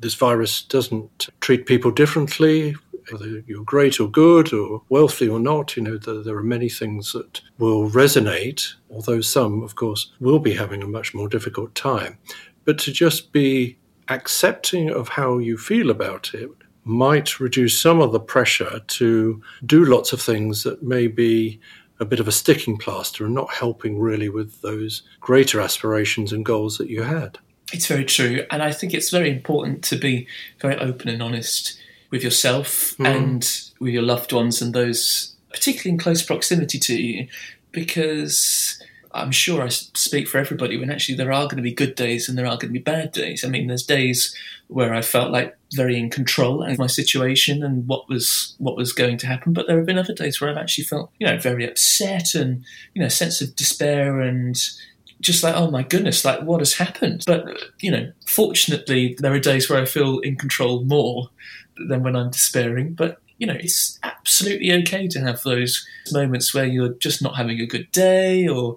this 0.00 0.14
virus 0.14 0.62
doesn't 0.62 1.28
treat 1.40 1.66
people 1.66 1.90
differently 1.90 2.74
whether 3.10 3.42
you're 3.46 3.64
great 3.64 4.00
or 4.00 4.08
good 4.08 4.52
or 4.52 4.82
wealthy 4.88 5.28
or 5.28 5.40
not, 5.40 5.76
you 5.76 5.82
know, 5.82 5.98
there, 5.98 6.22
there 6.22 6.36
are 6.36 6.42
many 6.42 6.68
things 6.68 7.12
that 7.12 7.40
will 7.58 7.90
resonate, 7.90 8.74
although 8.90 9.20
some, 9.20 9.62
of 9.62 9.74
course, 9.74 10.12
will 10.20 10.38
be 10.38 10.54
having 10.54 10.82
a 10.82 10.88
much 10.88 11.14
more 11.14 11.28
difficult 11.28 11.74
time. 11.74 12.18
But 12.64 12.78
to 12.80 12.92
just 12.92 13.32
be 13.32 13.78
accepting 14.08 14.90
of 14.90 15.08
how 15.08 15.38
you 15.38 15.56
feel 15.56 15.90
about 15.90 16.34
it 16.34 16.50
might 16.84 17.38
reduce 17.38 17.80
some 17.80 18.00
of 18.00 18.12
the 18.12 18.20
pressure 18.20 18.80
to 18.86 19.42
do 19.66 19.84
lots 19.84 20.12
of 20.12 20.20
things 20.22 20.62
that 20.62 20.82
may 20.82 21.06
be 21.06 21.60
a 22.00 22.04
bit 22.04 22.20
of 22.20 22.28
a 22.28 22.32
sticking 22.32 22.78
plaster 22.78 23.26
and 23.26 23.34
not 23.34 23.52
helping 23.52 23.98
really 23.98 24.28
with 24.28 24.60
those 24.62 25.02
greater 25.20 25.60
aspirations 25.60 26.32
and 26.32 26.44
goals 26.44 26.78
that 26.78 26.88
you 26.88 27.02
had. 27.02 27.38
It's 27.72 27.86
very 27.86 28.04
true. 28.04 28.44
And 28.50 28.62
I 28.62 28.72
think 28.72 28.94
it's 28.94 29.10
very 29.10 29.30
important 29.30 29.84
to 29.84 29.96
be 29.96 30.26
very 30.60 30.76
open 30.76 31.08
and 31.08 31.22
honest 31.22 31.78
with 32.10 32.22
yourself 32.22 32.96
mm. 32.98 33.06
and 33.06 33.70
with 33.80 33.92
your 33.92 34.02
loved 34.02 34.32
ones 34.32 34.62
and 34.62 34.74
those 34.74 35.34
particularly 35.50 35.90
in 35.92 35.98
close 35.98 36.22
proximity 36.22 36.78
to 36.78 37.00
you 37.00 37.28
because 37.72 38.82
I'm 39.12 39.30
sure 39.30 39.62
I 39.62 39.68
speak 39.68 40.28
for 40.28 40.38
everybody 40.38 40.76
when 40.76 40.90
actually 40.90 41.16
there 41.16 41.32
are 41.32 41.44
going 41.44 41.56
to 41.56 41.62
be 41.62 41.72
good 41.72 41.94
days 41.94 42.28
and 42.28 42.36
there 42.36 42.46
are 42.46 42.56
going 42.56 42.68
to 42.72 42.78
be 42.78 42.78
bad 42.78 43.12
days. 43.12 43.44
I 43.44 43.48
mean, 43.48 43.66
there's 43.66 43.86
days 43.86 44.36
where 44.68 44.94
I 44.94 45.02
felt 45.02 45.32
like 45.32 45.56
very 45.74 45.98
in 45.98 46.10
control 46.10 46.62
of 46.62 46.78
my 46.78 46.86
situation 46.86 47.62
and 47.62 47.86
what 47.88 48.08
was 48.08 48.54
what 48.58 48.76
was 48.76 48.92
going 48.92 49.16
to 49.18 49.26
happen, 49.26 49.52
but 49.52 49.66
there 49.66 49.76
have 49.78 49.86
been 49.86 49.98
other 49.98 50.14
days 50.14 50.40
where 50.40 50.50
I've 50.50 50.58
actually 50.58 50.84
felt, 50.84 51.10
you 51.18 51.26
know, 51.26 51.38
very 51.38 51.68
upset 51.68 52.34
and 52.34 52.64
you 52.94 53.00
know, 53.00 53.06
a 53.06 53.10
sense 53.10 53.40
of 53.40 53.56
despair 53.56 54.20
and 54.20 54.56
just 55.20 55.42
like, 55.42 55.56
oh 55.56 55.70
my 55.70 55.82
goodness, 55.82 56.24
like 56.24 56.42
what 56.42 56.60
has 56.60 56.74
happened? 56.74 57.24
But 57.26 57.46
you 57.80 57.90
know, 57.90 58.12
fortunately, 58.26 59.16
there 59.18 59.32
are 59.32 59.40
days 59.40 59.68
where 59.70 59.80
I 59.80 59.86
feel 59.86 60.18
in 60.20 60.36
control 60.36 60.84
more 60.84 61.30
than 61.86 62.02
when 62.02 62.16
I'm 62.16 62.30
despairing. 62.30 62.94
But 62.94 63.20
you 63.38 63.46
know, 63.46 63.56
it's 63.58 63.98
absolutely 64.02 64.72
okay 64.72 65.06
to 65.08 65.20
have 65.20 65.42
those 65.42 65.86
moments 66.12 66.52
where 66.52 66.66
you're 66.66 66.94
just 66.94 67.22
not 67.22 67.36
having 67.36 67.60
a 67.60 67.66
good 67.66 67.90
day, 67.92 68.48
or 68.48 68.76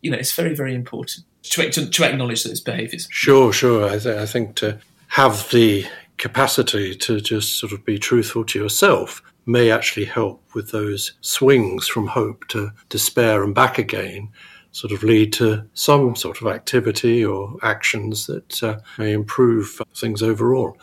you 0.00 0.10
know, 0.10 0.16
it's 0.16 0.32
very, 0.32 0.54
very 0.54 0.74
important 0.74 1.24
to, 1.42 1.70
to, 1.70 1.88
to 1.88 2.04
acknowledge 2.04 2.44
those 2.44 2.60
behaviours. 2.60 3.06
Sure, 3.10 3.52
sure. 3.52 3.84
I, 3.84 3.98
th- 3.98 4.16
I 4.16 4.26
think 4.26 4.56
to 4.56 4.78
have 5.08 5.50
the 5.50 5.86
capacity 6.16 6.94
to 6.94 7.20
just 7.20 7.58
sort 7.58 7.72
of 7.72 7.84
be 7.84 7.98
truthful 7.98 8.44
to 8.44 8.58
yourself 8.58 9.22
may 9.46 9.70
actually 9.70 10.04
help 10.04 10.42
with 10.54 10.70
those 10.70 11.12
swings 11.22 11.88
from 11.88 12.06
hope 12.06 12.46
to 12.48 12.70
despair 12.88 13.42
and 13.42 13.54
back 13.54 13.78
again 13.78 14.28
sort 14.72 14.92
of 14.92 15.02
lead 15.02 15.32
to 15.32 15.64
some 15.74 16.14
sort 16.14 16.40
of 16.40 16.46
activity 16.46 17.24
or 17.24 17.56
actions 17.62 18.26
that 18.26 18.62
uh, 18.62 18.78
may 18.98 19.12
improve 19.12 19.80
things 19.96 20.22
overall. 20.22 20.76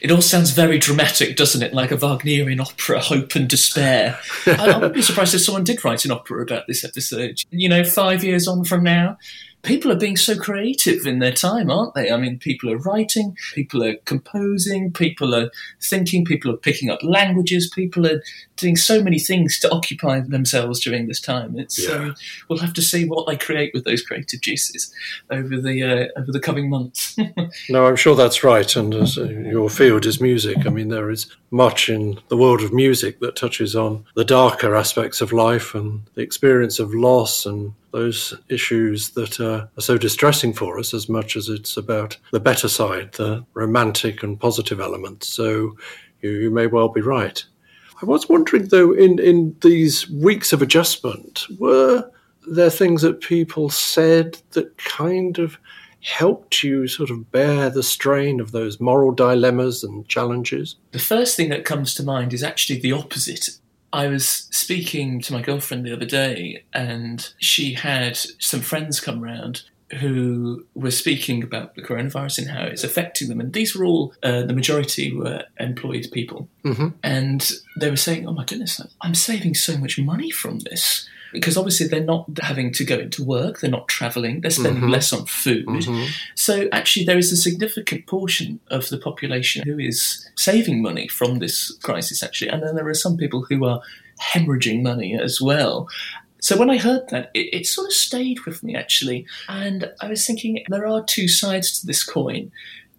It 0.00 0.10
all 0.10 0.22
sounds 0.22 0.50
very 0.50 0.78
dramatic, 0.78 1.36
doesn't 1.36 1.62
it? 1.62 1.74
Like 1.74 1.90
a 1.90 1.96
Wagnerian 1.96 2.60
opera, 2.60 3.00
hope 3.00 3.34
and 3.34 3.48
despair. 3.48 4.18
I, 4.46 4.70
I 4.70 4.78
would 4.78 4.92
be 4.92 5.02
surprised 5.02 5.34
if 5.34 5.40
someone 5.40 5.64
did 5.64 5.84
write 5.84 6.04
an 6.04 6.12
opera 6.12 6.42
about 6.42 6.66
this 6.68 6.84
episode. 6.84 7.40
You 7.50 7.68
know, 7.68 7.84
five 7.84 8.22
years 8.22 8.46
on 8.46 8.64
from 8.64 8.84
now, 8.84 9.18
people 9.64 9.90
are 9.90 9.96
being 9.96 10.16
so 10.16 10.36
creative 10.36 11.06
in 11.06 11.18
their 11.18 11.32
time, 11.32 11.70
aren't 11.70 11.94
they? 11.94 12.10
I 12.10 12.16
mean, 12.16 12.38
people 12.38 12.70
are 12.70 12.78
writing, 12.78 13.36
people 13.54 13.82
are 13.82 13.96
composing, 14.04 14.92
people 14.92 15.34
are 15.34 15.50
thinking, 15.82 16.24
people 16.24 16.52
are 16.52 16.56
picking 16.56 16.90
up 16.90 17.02
languages, 17.02 17.70
people 17.74 18.06
are 18.06 18.22
doing 18.56 18.76
so 18.76 19.02
many 19.02 19.18
things 19.18 19.58
to 19.60 19.70
occupy 19.72 20.20
themselves 20.20 20.80
during 20.80 21.08
this 21.08 21.20
time. 21.20 21.58
It's 21.58 21.82
yeah. 21.82 21.94
um, 21.94 22.14
we'll 22.48 22.60
have 22.60 22.74
to 22.74 22.82
see 22.82 23.06
what 23.06 23.26
they 23.26 23.36
create 23.36 23.72
with 23.74 23.84
those 23.84 24.02
creative 24.02 24.40
juices 24.40 24.92
over 25.30 25.60
the 25.60 25.82
uh, 25.82 26.20
over 26.20 26.30
the 26.30 26.40
coming 26.40 26.68
months. 26.70 27.16
no, 27.68 27.86
I'm 27.86 27.96
sure 27.96 28.14
that's 28.14 28.44
right. 28.44 28.76
And 28.76 28.94
uh, 28.94 29.06
your 29.24 29.70
field 29.70 30.06
is 30.06 30.20
music. 30.20 30.66
I 30.66 30.70
mean, 30.70 30.88
there 30.88 31.10
is 31.10 31.26
much 31.50 31.88
in 31.88 32.20
the 32.28 32.36
world 32.36 32.62
of 32.62 32.72
music 32.72 33.20
that 33.20 33.36
touches 33.36 33.74
on 33.74 34.04
the 34.14 34.24
darker 34.24 34.74
aspects 34.74 35.20
of 35.20 35.32
life 35.32 35.74
and 35.74 36.02
the 36.14 36.22
experience 36.22 36.78
of 36.78 36.94
loss 36.94 37.46
and 37.46 37.72
those 37.94 38.34
issues 38.48 39.10
that 39.10 39.38
are, 39.38 39.68
so 39.78 39.96
distressing 39.96 40.52
for 40.52 40.78
us 40.80 40.92
as 40.92 41.08
much 41.08 41.36
as 41.36 41.48
it's 41.48 41.76
about 41.76 42.18
the 42.32 42.40
better 42.40 42.68
side, 42.68 43.12
the 43.12 43.46
romantic 43.54 44.22
and 44.24 44.38
positive 44.38 44.80
elements. 44.80 45.28
So 45.28 45.76
you, 46.20 46.30
you 46.30 46.50
may 46.50 46.66
well 46.66 46.88
be 46.88 47.00
right. 47.00 47.42
I 48.02 48.04
was 48.04 48.28
wondering, 48.28 48.66
though, 48.66 48.92
in, 48.92 49.20
in 49.20 49.56
these 49.62 50.10
weeks 50.10 50.52
of 50.52 50.60
adjustment, 50.60 51.46
were 51.60 52.10
there 52.48 52.68
things 52.68 53.02
that 53.02 53.20
people 53.20 53.70
said 53.70 54.38
that 54.50 54.76
kind 54.76 55.38
of 55.38 55.56
helped 56.00 56.64
you 56.64 56.88
sort 56.88 57.10
of 57.10 57.30
bear 57.30 57.70
the 57.70 57.82
strain 57.82 58.40
of 58.40 58.50
those 58.50 58.80
moral 58.80 59.12
dilemmas 59.12 59.84
and 59.84 60.06
challenges? 60.08 60.74
The 60.90 60.98
first 60.98 61.36
thing 61.36 61.48
that 61.50 61.64
comes 61.64 61.94
to 61.94 62.02
mind 62.02 62.34
is 62.34 62.42
actually 62.42 62.80
the 62.80 62.92
opposite. 62.92 63.50
I 63.94 64.08
was 64.08 64.26
speaking 64.50 65.20
to 65.22 65.32
my 65.32 65.40
girlfriend 65.40 65.86
the 65.86 65.92
other 65.92 66.04
day, 66.04 66.64
and 66.72 67.32
she 67.38 67.74
had 67.74 68.16
some 68.16 68.60
friends 68.60 68.98
come 68.98 69.22
round 69.22 69.62
who 70.00 70.66
were 70.74 70.90
speaking 70.90 71.44
about 71.44 71.76
the 71.76 71.82
coronavirus 71.82 72.38
and 72.38 72.48
how 72.48 72.64
it's 72.64 72.82
affecting 72.82 73.28
them. 73.28 73.38
And 73.38 73.52
these 73.52 73.76
were 73.76 73.84
all, 73.84 74.12
uh, 74.24 74.42
the 74.42 74.52
majority 74.52 75.14
were 75.14 75.44
employed 75.60 76.08
people. 76.10 76.48
Mm-hmm. 76.64 76.88
And 77.04 77.52
they 77.78 77.88
were 77.88 77.96
saying, 77.96 78.26
oh 78.26 78.32
my 78.32 78.44
goodness, 78.44 78.80
I'm 79.00 79.14
saving 79.14 79.54
so 79.54 79.76
much 79.76 79.96
money 79.96 80.30
from 80.30 80.58
this. 80.60 81.08
Because 81.34 81.58
obviously 81.58 81.86
they're 81.86 82.00
not 82.00 82.26
having 82.40 82.72
to 82.72 82.84
go 82.84 82.98
into 82.98 83.22
work, 83.22 83.60
they're 83.60 83.70
not 83.70 83.88
traveling, 83.88 84.40
they're 84.40 84.50
spending 84.50 84.84
mm-hmm. 84.84 84.92
less 84.92 85.12
on 85.12 85.26
food. 85.26 85.66
Mm-hmm. 85.66 86.04
So 86.34 86.68
actually, 86.72 87.04
there 87.04 87.18
is 87.18 87.32
a 87.32 87.36
significant 87.36 88.06
portion 88.06 88.60
of 88.68 88.88
the 88.88 88.98
population 88.98 89.62
who 89.66 89.78
is 89.78 90.26
saving 90.36 90.80
money 90.80 91.08
from 91.08 91.40
this 91.40 91.76
crisis, 91.82 92.22
actually. 92.22 92.50
And 92.50 92.62
then 92.62 92.76
there 92.76 92.88
are 92.88 92.94
some 92.94 93.16
people 93.16 93.44
who 93.48 93.66
are 93.66 93.82
hemorrhaging 94.32 94.82
money 94.82 95.18
as 95.20 95.40
well. 95.40 95.88
So 96.40 96.56
when 96.56 96.70
I 96.70 96.78
heard 96.78 97.08
that, 97.08 97.30
it, 97.34 97.52
it, 97.52 97.66
sort 97.66 97.86
of 97.86 97.92
stayed 97.94 98.40
with 98.44 98.62
me 98.62 98.76
actually. 98.76 99.26
And 99.48 99.90
I 100.00 100.08
was 100.08 100.26
thinking 100.26 100.62
there 100.68 100.86
are 100.86 101.02
two 101.02 101.26
sides 101.26 101.80
to 101.80 101.86
this 101.86 102.04
coin. 102.04 102.52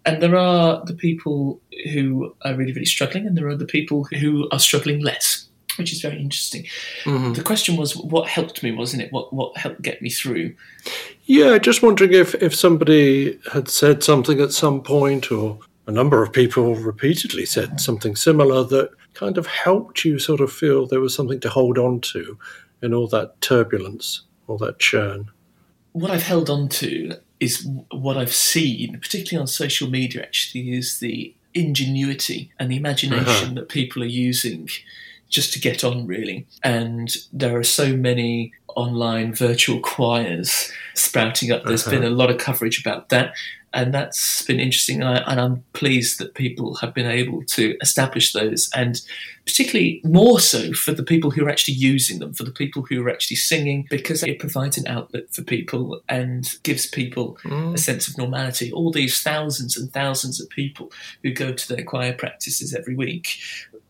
And 0.04 0.22
there 0.22 0.36
are 0.36 0.84
the 0.84 0.94
people 0.94 1.60
who 1.92 2.34
are 2.42 2.54
really, 2.54 2.72
really 2.72 2.86
struggling, 2.86 3.26
and 3.26 3.36
there 3.36 3.48
are 3.48 3.56
the 3.56 3.66
people 3.66 4.04
who 4.04 4.48
are 4.52 4.58
struggling 4.60 5.00
less, 5.00 5.48
which 5.76 5.92
is 5.92 6.00
very 6.00 6.20
interesting. 6.20 6.64
Mm-hmm. 7.04 7.34
The 7.34 7.42
question 7.42 7.76
was 7.76 7.96
what 7.96 8.28
helped 8.28 8.62
me, 8.62 8.72
wasn't 8.72 9.02
it? 9.02 9.12
What, 9.12 9.32
what 9.32 9.56
helped 9.56 9.82
get 9.82 10.02
me 10.02 10.10
through? 10.10 10.54
Yeah, 11.24 11.58
just 11.58 11.82
wondering 11.82 12.12
if, 12.12 12.34
if 12.36 12.54
somebody 12.54 13.38
had 13.52 13.68
said 13.68 14.02
something 14.02 14.40
at 14.40 14.52
some 14.52 14.82
point, 14.82 15.30
or 15.30 15.58
a 15.86 15.92
number 15.92 16.22
of 16.22 16.32
people 16.32 16.74
repeatedly 16.76 17.46
said 17.46 17.80
something 17.80 18.16
similar 18.16 18.64
that 18.64 18.90
kind 19.14 19.38
of 19.38 19.46
helped 19.46 20.04
you 20.04 20.18
sort 20.18 20.40
of 20.40 20.52
feel 20.52 20.86
there 20.86 21.00
was 21.00 21.14
something 21.14 21.40
to 21.40 21.48
hold 21.48 21.78
on 21.78 22.00
to 22.00 22.38
in 22.82 22.92
all 22.92 23.08
that 23.08 23.40
turbulence, 23.40 24.22
all 24.46 24.58
that 24.58 24.78
churn? 24.78 25.30
What 25.92 26.10
I've 26.10 26.22
held 26.22 26.50
on 26.50 26.68
to 26.68 27.16
is 27.40 27.66
what 27.90 28.16
I've 28.16 28.34
seen, 28.34 28.98
particularly 29.00 29.40
on 29.40 29.46
social 29.46 29.88
media, 29.88 30.22
actually, 30.22 30.72
is 30.72 31.00
the 31.00 31.34
ingenuity 31.54 32.52
and 32.58 32.70
the 32.70 32.76
imagination 32.76 33.24
uh-huh. 33.26 33.54
that 33.54 33.68
people 33.68 34.02
are 34.02 34.06
using 34.06 34.68
just 35.28 35.52
to 35.52 35.60
get 35.60 35.84
on, 35.84 36.06
really. 36.06 36.46
And 36.62 37.14
there 37.32 37.58
are 37.58 37.64
so 37.64 37.96
many 37.96 38.52
online 38.68 39.34
virtual 39.34 39.80
choirs 39.80 40.70
sprouting 40.94 41.50
up. 41.50 41.64
There's 41.64 41.86
uh-huh. 41.86 41.96
been 41.96 42.04
a 42.04 42.10
lot 42.10 42.30
of 42.30 42.38
coverage 42.38 42.80
about 42.80 43.08
that 43.08 43.34
and 43.76 43.92
that's 43.92 44.42
been 44.42 44.58
interesting. 44.58 45.02
And, 45.02 45.18
I, 45.26 45.44
am 45.44 45.62
pleased 45.74 46.18
that 46.18 46.34
people 46.34 46.76
have 46.76 46.94
been 46.94 47.06
able 47.06 47.44
to 47.44 47.76
establish 47.82 48.32
those, 48.32 48.70
and 48.74 49.00
particularly 49.46 50.00
more 50.04 50.40
so 50.40 50.72
for 50.72 50.92
the 50.92 51.04
people 51.04 51.30
who 51.30 51.46
are 51.46 51.48
actually 51.48 51.74
using 51.74 52.18
them, 52.18 52.34
for 52.34 52.42
the 52.42 52.50
people 52.50 52.82
who 52.82 53.02
are 53.02 53.08
actually 53.08 53.36
singing, 53.36 53.86
because 53.88 54.22
it 54.24 54.40
provides 54.40 54.76
an 54.76 54.86
outlet 54.88 55.32
for 55.32 55.42
people 55.42 56.00
and 56.08 56.58
gives 56.64 56.86
people 56.86 57.38
mm. 57.44 57.72
a 57.72 57.78
sense 57.78 58.08
of 58.08 58.18
normality. 58.18 58.72
All 58.72 58.90
these 58.90 59.22
thousands 59.22 59.76
and 59.76 59.92
thousands 59.92 60.40
of 60.40 60.50
people 60.50 60.90
who 61.22 61.32
go 61.32 61.52
to 61.52 61.74
their 61.74 61.84
choir 61.84 62.12
practices 62.12 62.74
every 62.74 62.96
week. 62.96 63.38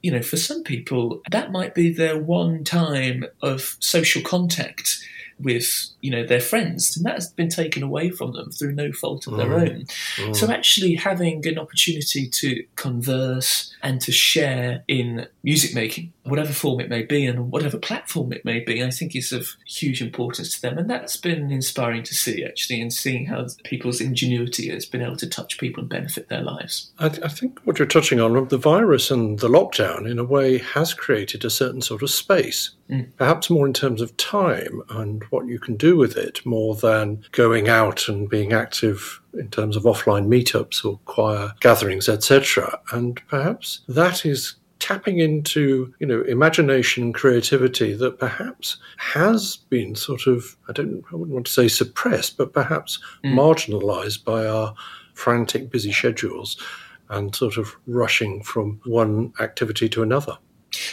You 0.03 0.12
know, 0.12 0.23
for 0.23 0.37
some 0.37 0.62
people, 0.62 1.23
that 1.31 1.51
might 1.51 1.75
be 1.75 1.90
their 1.90 2.19
one 2.19 2.62
time 2.62 3.25
of 3.40 3.77
social 3.81 4.23
contact 4.23 4.99
with 5.38 5.90
you 6.01 6.11
know 6.11 6.25
their 6.25 6.40
friends, 6.40 6.97
and 6.97 7.05
that 7.05 7.14
has 7.14 7.31
been 7.31 7.49
taken 7.49 7.83
away 7.83 8.11
from 8.11 8.33
them 8.33 8.51
through 8.51 8.73
no 8.73 8.92
fault 8.92 9.27
of 9.27 9.35
mm. 9.35 9.38
their 9.38 9.55
own. 9.55 9.85
Mm. 10.16 10.37
So 10.37 10.51
actually 10.51 10.95
having 10.95 11.47
an 11.47 11.59
opportunity 11.59 12.29
to 12.29 12.64
converse 12.77 13.75
and 13.83 14.01
to 14.03 14.12
share 14.12 14.85
in 14.88 15.27
music 15.47 15.75
making, 15.75 16.13
whatever 16.25 16.53
form 16.53 16.81
it 16.81 16.91
may 16.91 17.03
be, 17.03 17.25
and 17.25 17.51
whatever 17.51 17.79
platform 17.79 18.33
it 18.33 18.45
may 18.45 18.61
be, 18.61 18.85
I 18.85 18.91
think 18.91 19.17
is 19.17 19.33
of 19.33 19.49
huge 19.67 20.03
importance 20.03 20.55
to 20.57 20.63
them, 20.63 20.77
and 20.77 20.91
that's 20.91 21.17
been 21.17 21.51
inspiring 21.51 22.03
to 22.03 22.15
see 22.15 22.45
actually, 22.45 22.83
and 22.83 22.93
seeing 22.93 23.27
how 23.27 23.47
people's 23.65 24.01
ingenuity 24.01 24.69
has 24.71 24.85
been 24.85 25.03
able 25.03 25.17
to 25.17 25.29
touch 25.29 25.59
people 25.59 25.83
and 25.83 25.89
benefit 25.89 26.29
their 26.29 26.43
lives. 26.43 26.91
I, 26.99 27.09
th- 27.09 27.23
I 27.25 27.29
think 27.29 27.61
what 27.65 27.79
you're 27.79 27.87
touching 27.87 28.21
on, 28.21 28.49
the 28.49 28.59
virus 28.59 29.11
and 29.11 29.39
the 29.39 29.49
lockdown, 29.49 30.11
in 30.11 30.19
a 30.19 30.25
way, 30.25 30.59
has 30.59 30.93
created 30.93 31.45
a 31.45 31.51
certain 31.51 31.81
sort 31.81 32.03
of 32.03 32.11
space 32.11 32.73
Mm. 32.91 33.09
Perhaps 33.17 33.51
more 33.51 33.67
in 33.67 33.73
terms 33.73 34.01
of 34.01 34.17
time 34.17 34.83
and 34.91 35.25
what 35.31 35.47
you 35.47 35.59
can 35.59 35.77
do 35.77 35.97
with 35.97 36.17
it, 36.17 36.45
more 36.47 36.77
than 36.77 37.25
going 37.33 37.69
out 37.69 38.09
and 38.09 38.29
being 38.29 38.53
active 38.53 39.21
in 39.35 39.49
terms 39.49 39.77
of 39.77 39.83
offline 39.83 40.29
meetups 40.29 40.85
or 40.85 40.99
choir 41.05 41.53
gatherings, 41.61 42.09
etc. 42.09 42.81
And 42.93 43.21
perhaps 43.29 43.81
that 43.89 44.25
is 44.25 44.55
tapping 44.79 45.19
into 45.19 45.93
you 45.99 46.07
know 46.07 46.23
imagination 46.23 47.05
and 47.05 47.15
creativity 47.15 47.95
that 47.95 48.19
perhaps 48.19 48.77
has 48.99 49.57
been 49.69 49.95
sort 49.95 50.27
of 50.27 50.57
I 50.69 50.73
don't 50.73 51.05
I 51.12 51.17
wouldn't 51.17 51.35
want 51.35 51.47
to 51.47 51.53
say 51.53 51.69
suppressed, 51.69 52.37
but 52.37 52.53
perhaps 52.53 52.99
mm. 53.25 53.33
marginalised 53.33 54.25
by 54.25 54.47
our 54.47 54.75
frantic, 55.15 55.71
busy 55.71 55.93
schedules 55.93 56.61
and 57.09 57.35
sort 57.35 57.57
of 57.57 57.75
rushing 57.87 58.43
from 58.43 58.81
one 58.85 59.33
activity 59.41 59.89
to 59.89 60.03
another. 60.03 60.37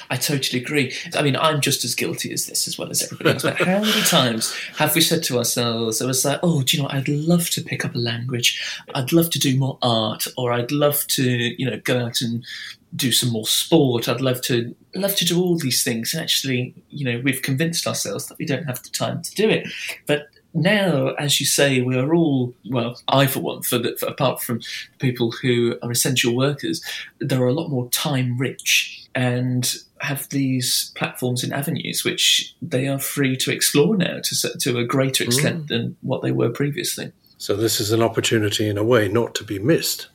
I 0.09 0.15
totally 0.15 0.61
agree. 0.61 0.93
I 1.15 1.21
mean, 1.21 1.35
I'm 1.35 1.59
just 1.59 1.83
as 1.83 1.95
guilty 1.95 2.31
as 2.31 2.45
this 2.45 2.67
as 2.67 2.77
well 2.77 2.89
as 2.89 3.03
everybody 3.03 3.31
else. 3.31 3.43
But 3.43 3.57
how 3.57 3.81
many 3.81 4.01
times 4.03 4.55
have 4.77 4.95
we 4.95 5.01
said 5.01 5.23
to 5.23 5.37
ourselves, 5.37 6.01
"I 6.01 6.05
was 6.05 6.23
like, 6.23 6.39
oh, 6.43 6.61
do 6.61 6.77
you 6.77 6.83
know, 6.83 6.89
I'd 6.89 7.09
love 7.09 7.49
to 7.51 7.61
pick 7.61 7.83
up 7.83 7.95
a 7.95 7.97
language. 7.97 8.61
I'd 8.95 9.11
love 9.11 9.29
to 9.31 9.39
do 9.39 9.57
more 9.57 9.77
art, 9.81 10.27
or 10.37 10.53
I'd 10.53 10.71
love 10.71 11.05
to, 11.07 11.23
you 11.23 11.69
know, 11.69 11.79
go 11.83 12.05
out 12.05 12.21
and 12.21 12.45
do 12.95 13.11
some 13.11 13.29
more 13.29 13.47
sport. 13.47 14.07
I'd 14.07 14.21
love 14.21 14.41
to 14.43 14.75
love 14.95 15.15
to 15.15 15.25
do 15.25 15.41
all 15.41 15.57
these 15.57 15.83
things. 15.83 16.13
And 16.13 16.21
actually, 16.21 16.75
you 16.89 17.05
know, 17.05 17.21
we've 17.23 17.41
convinced 17.41 17.87
ourselves 17.87 18.27
that 18.27 18.37
we 18.37 18.45
don't 18.45 18.65
have 18.65 18.83
the 18.83 18.89
time 18.89 19.21
to 19.21 19.35
do 19.35 19.49
it. 19.49 19.67
But 20.05 20.27
now, 20.53 21.09
as 21.13 21.39
you 21.39 21.45
say, 21.45 21.81
we 21.81 21.97
are 21.97 22.13
all 22.13 22.53
well. 22.69 22.99
I, 23.07 23.25
for 23.25 23.39
one, 23.39 23.63
for, 23.63 23.79
the, 23.79 23.95
for 23.99 24.05
apart 24.07 24.41
from 24.41 24.61
people 24.99 25.31
who 25.31 25.77
are 25.81 25.91
essential 25.91 26.35
workers, 26.35 26.83
there 27.19 27.41
are 27.41 27.47
a 27.47 27.53
lot 27.53 27.69
more 27.69 27.89
time 27.89 28.37
rich 28.37 29.07
and 29.15 29.75
have 29.99 30.27
these 30.29 30.91
platforms 30.95 31.43
and 31.43 31.53
avenues 31.53 32.03
which 32.03 32.55
they 32.61 32.87
are 32.87 32.99
free 32.99 33.37
to 33.37 33.51
explore 33.51 33.95
now 33.95 34.19
to, 34.23 34.57
to 34.59 34.77
a 34.77 34.83
greater 34.83 35.23
extent 35.23 35.65
mm. 35.65 35.67
than 35.67 35.97
what 36.01 36.21
they 36.21 36.31
were 36.31 36.49
previously. 36.49 37.11
So, 37.37 37.55
this 37.55 37.79
is 37.79 37.91
an 37.91 38.01
opportunity 38.01 38.69
in 38.69 38.77
a 38.77 38.83
way 38.83 39.07
not 39.07 39.33
to 39.35 39.43
be 39.43 39.59
missed. 39.59 40.07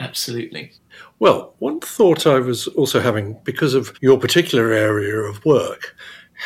Absolutely. 0.00 0.72
Well, 1.18 1.54
one 1.58 1.80
thought 1.80 2.26
I 2.26 2.40
was 2.40 2.66
also 2.68 3.00
having, 3.00 3.38
because 3.44 3.74
of 3.74 3.96
your 4.00 4.18
particular 4.18 4.72
area 4.72 5.14
of 5.16 5.44
work, 5.44 5.94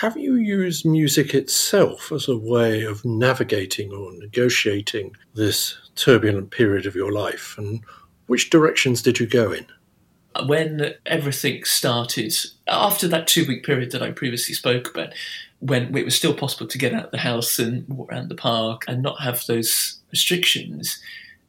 have 0.00 0.16
you 0.16 0.34
used 0.34 0.84
music 0.84 1.34
itself 1.34 2.10
as 2.10 2.28
a 2.28 2.36
way 2.36 2.82
of 2.82 3.04
navigating 3.04 3.92
or 3.92 4.12
negotiating 4.14 5.14
this 5.34 5.78
turbulent 5.94 6.50
period 6.50 6.84
of 6.84 6.96
your 6.96 7.12
life? 7.12 7.54
And 7.56 7.80
which 8.26 8.50
directions 8.50 9.02
did 9.02 9.20
you 9.20 9.26
go 9.26 9.52
in? 9.52 9.66
When 10.46 10.94
everything 11.06 11.62
started, 11.62 12.34
after 12.66 13.06
that 13.06 13.28
two 13.28 13.46
week 13.46 13.64
period 13.64 13.92
that 13.92 14.02
I 14.02 14.10
previously 14.10 14.56
spoke 14.56 14.90
about, 14.90 15.14
when 15.60 15.96
it 15.96 16.04
was 16.04 16.16
still 16.16 16.34
possible 16.34 16.66
to 16.66 16.78
get 16.78 16.92
out 16.92 17.04
of 17.04 17.10
the 17.12 17.18
house 17.18 17.60
and 17.60 17.88
walk 17.88 18.10
around 18.10 18.30
the 18.30 18.34
park 18.34 18.82
and 18.88 19.00
not 19.00 19.20
have 19.20 19.46
those 19.46 20.00
restrictions, 20.10 21.00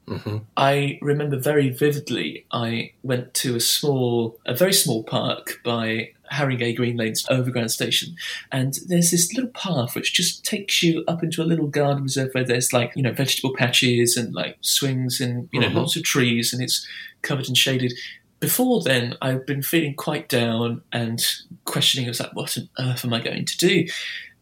Mm-hmm. 0.07 0.37
I 0.55 0.99
remember 1.01 1.37
very 1.37 1.69
vividly. 1.69 2.45
I 2.51 2.91
went 3.01 3.33
to 3.35 3.55
a 3.55 3.59
small, 3.59 4.37
a 4.45 4.53
very 4.53 4.73
small 4.73 5.03
park 5.03 5.59
by 5.63 6.11
Harringay 6.31 6.75
Green 6.75 6.97
Lanes 6.97 7.25
overground 7.29 7.71
station, 7.71 8.15
and 8.51 8.75
there's 8.87 9.11
this 9.11 9.33
little 9.33 9.49
path 9.51 9.95
which 9.95 10.13
just 10.13 10.45
takes 10.45 10.83
you 10.83 11.03
up 11.07 11.23
into 11.23 11.41
a 11.41 11.45
little 11.45 11.67
garden 11.67 12.03
reserve 12.03 12.31
where 12.33 12.43
there's 12.43 12.71
like 12.71 12.91
you 12.95 13.01
know 13.01 13.13
vegetable 13.13 13.55
patches 13.55 14.15
and 14.15 14.33
like 14.33 14.57
swings 14.61 15.19
and 15.19 15.49
you 15.51 15.59
know 15.59 15.67
mm-hmm. 15.67 15.77
lots 15.77 15.95
of 15.95 16.03
trees, 16.03 16.53
and 16.53 16.61
it's 16.61 16.87
covered 17.21 17.47
and 17.47 17.57
shaded. 17.57 17.93
Before 18.39 18.81
then, 18.83 19.15
I've 19.21 19.45
been 19.45 19.63
feeling 19.63 19.95
quite 19.95 20.29
down 20.29 20.83
and 20.91 21.25
questioning. 21.63 22.07
I 22.07 22.09
was 22.09 22.19
like, 22.19 22.35
"What 22.35 22.57
on 22.57 22.69
earth 22.79 23.05
am 23.05 23.13
I 23.13 23.21
going 23.21 23.45
to 23.45 23.57
do?" 23.57 23.87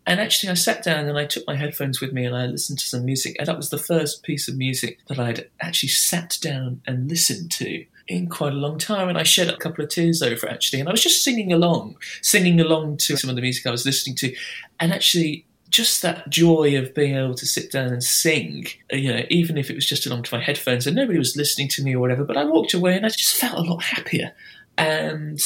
And 0.05 0.19
actually, 0.19 0.49
I 0.49 0.55
sat 0.55 0.83
down 0.83 1.07
and 1.07 1.17
I 1.17 1.25
took 1.25 1.47
my 1.47 1.55
headphones 1.55 2.01
with 2.01 2.11
me 2.11 2.25
and 2.25 2.35
I 2.35 2.45
listened 2.45 2.79
to 2.79 2.85
some 2.85 3.05
music. 3.05 3.35
And 3.39 3.47
that 3.47 3.57
was 3.57 3.69
the 3.69 3.77
first 3.77 4.23
piece 4.23 4.47
of 4.47 4.57
music 4.57 4.99
that 5.07 5.19
I'd 5.19 5.49
actually 5.61 5.89
sat 5.89 6.37
down 6.41 6.81
and 6.85 7.09
listened 7.09 7.51
to 7.53 7.85
in 8.07 8.27
quite 8.27 8.53
a 8.53 8.57
long 8.57 8.77
time. 8.77 9.07
And 9.07 9.17
I 9.17 9.23
shed 9.23 9.49
a 9.49 9.57
couple 9.57 9.83
of 9.83 9.89
tears 9.89 10.21
over 10.21 10.49
actually. 10.49 10.81
And 10.81 10.89
I 10.89 10.91
was 10.91 11.03
just 11.03 11.23
singing 11.23 11.53
along, 11.53 11.95
singing 12.21 12.59
along 12.59 12.97
to 12.97 13.15
some 13.15 13.29
of 13.29 13.37
the 13.37 13.41
music 13.41 13.65
I 13.65 13.71
was 13.71 13.85
listening 13.85 14.15
to. 14.17 14.35
And 14.79 14.93
actually, 14.93 15.45
just 15.69 16.03
that 16.03 16.29
joy 16.29 16.77
of 16.77 16.93
being 16.93 17.15
able 17.15 17.33
to 17.33 17.47
sit 17.47 17.71
down 17.71 17.87
and 17.87 18.03
sing, 18.03 18.67
you 18.91 19.11
know, 19.11 19.23
even 19.29 19.57
if 19.57 19.71
it 19.71 19.75
was 19.75 19.87
just 19.87 20.05
along 20.05 20.21
to 20.21 20.35
my 20.35 20.41
headphones 20.41 20.85
and 20.85 20.95
nobody 20.95 21.17
was 21.17 21.35
listening 21.35 21.67
to 21.69 21.83
me 21.83 21.95
or 21.95 21.99
whatever, 21.99 22.23
but 22.23 22.37
I 22.37 22.43
walked 22.43 22.75
away 22.75 22.95
and 22.95 23.05
I 23.05 23.09
just 23.09 23.35
felt 23.37 23.57
a 23.57 23.61
lot 23.61 23.81
happier. 23.81 24.33
And, 24.77 25.41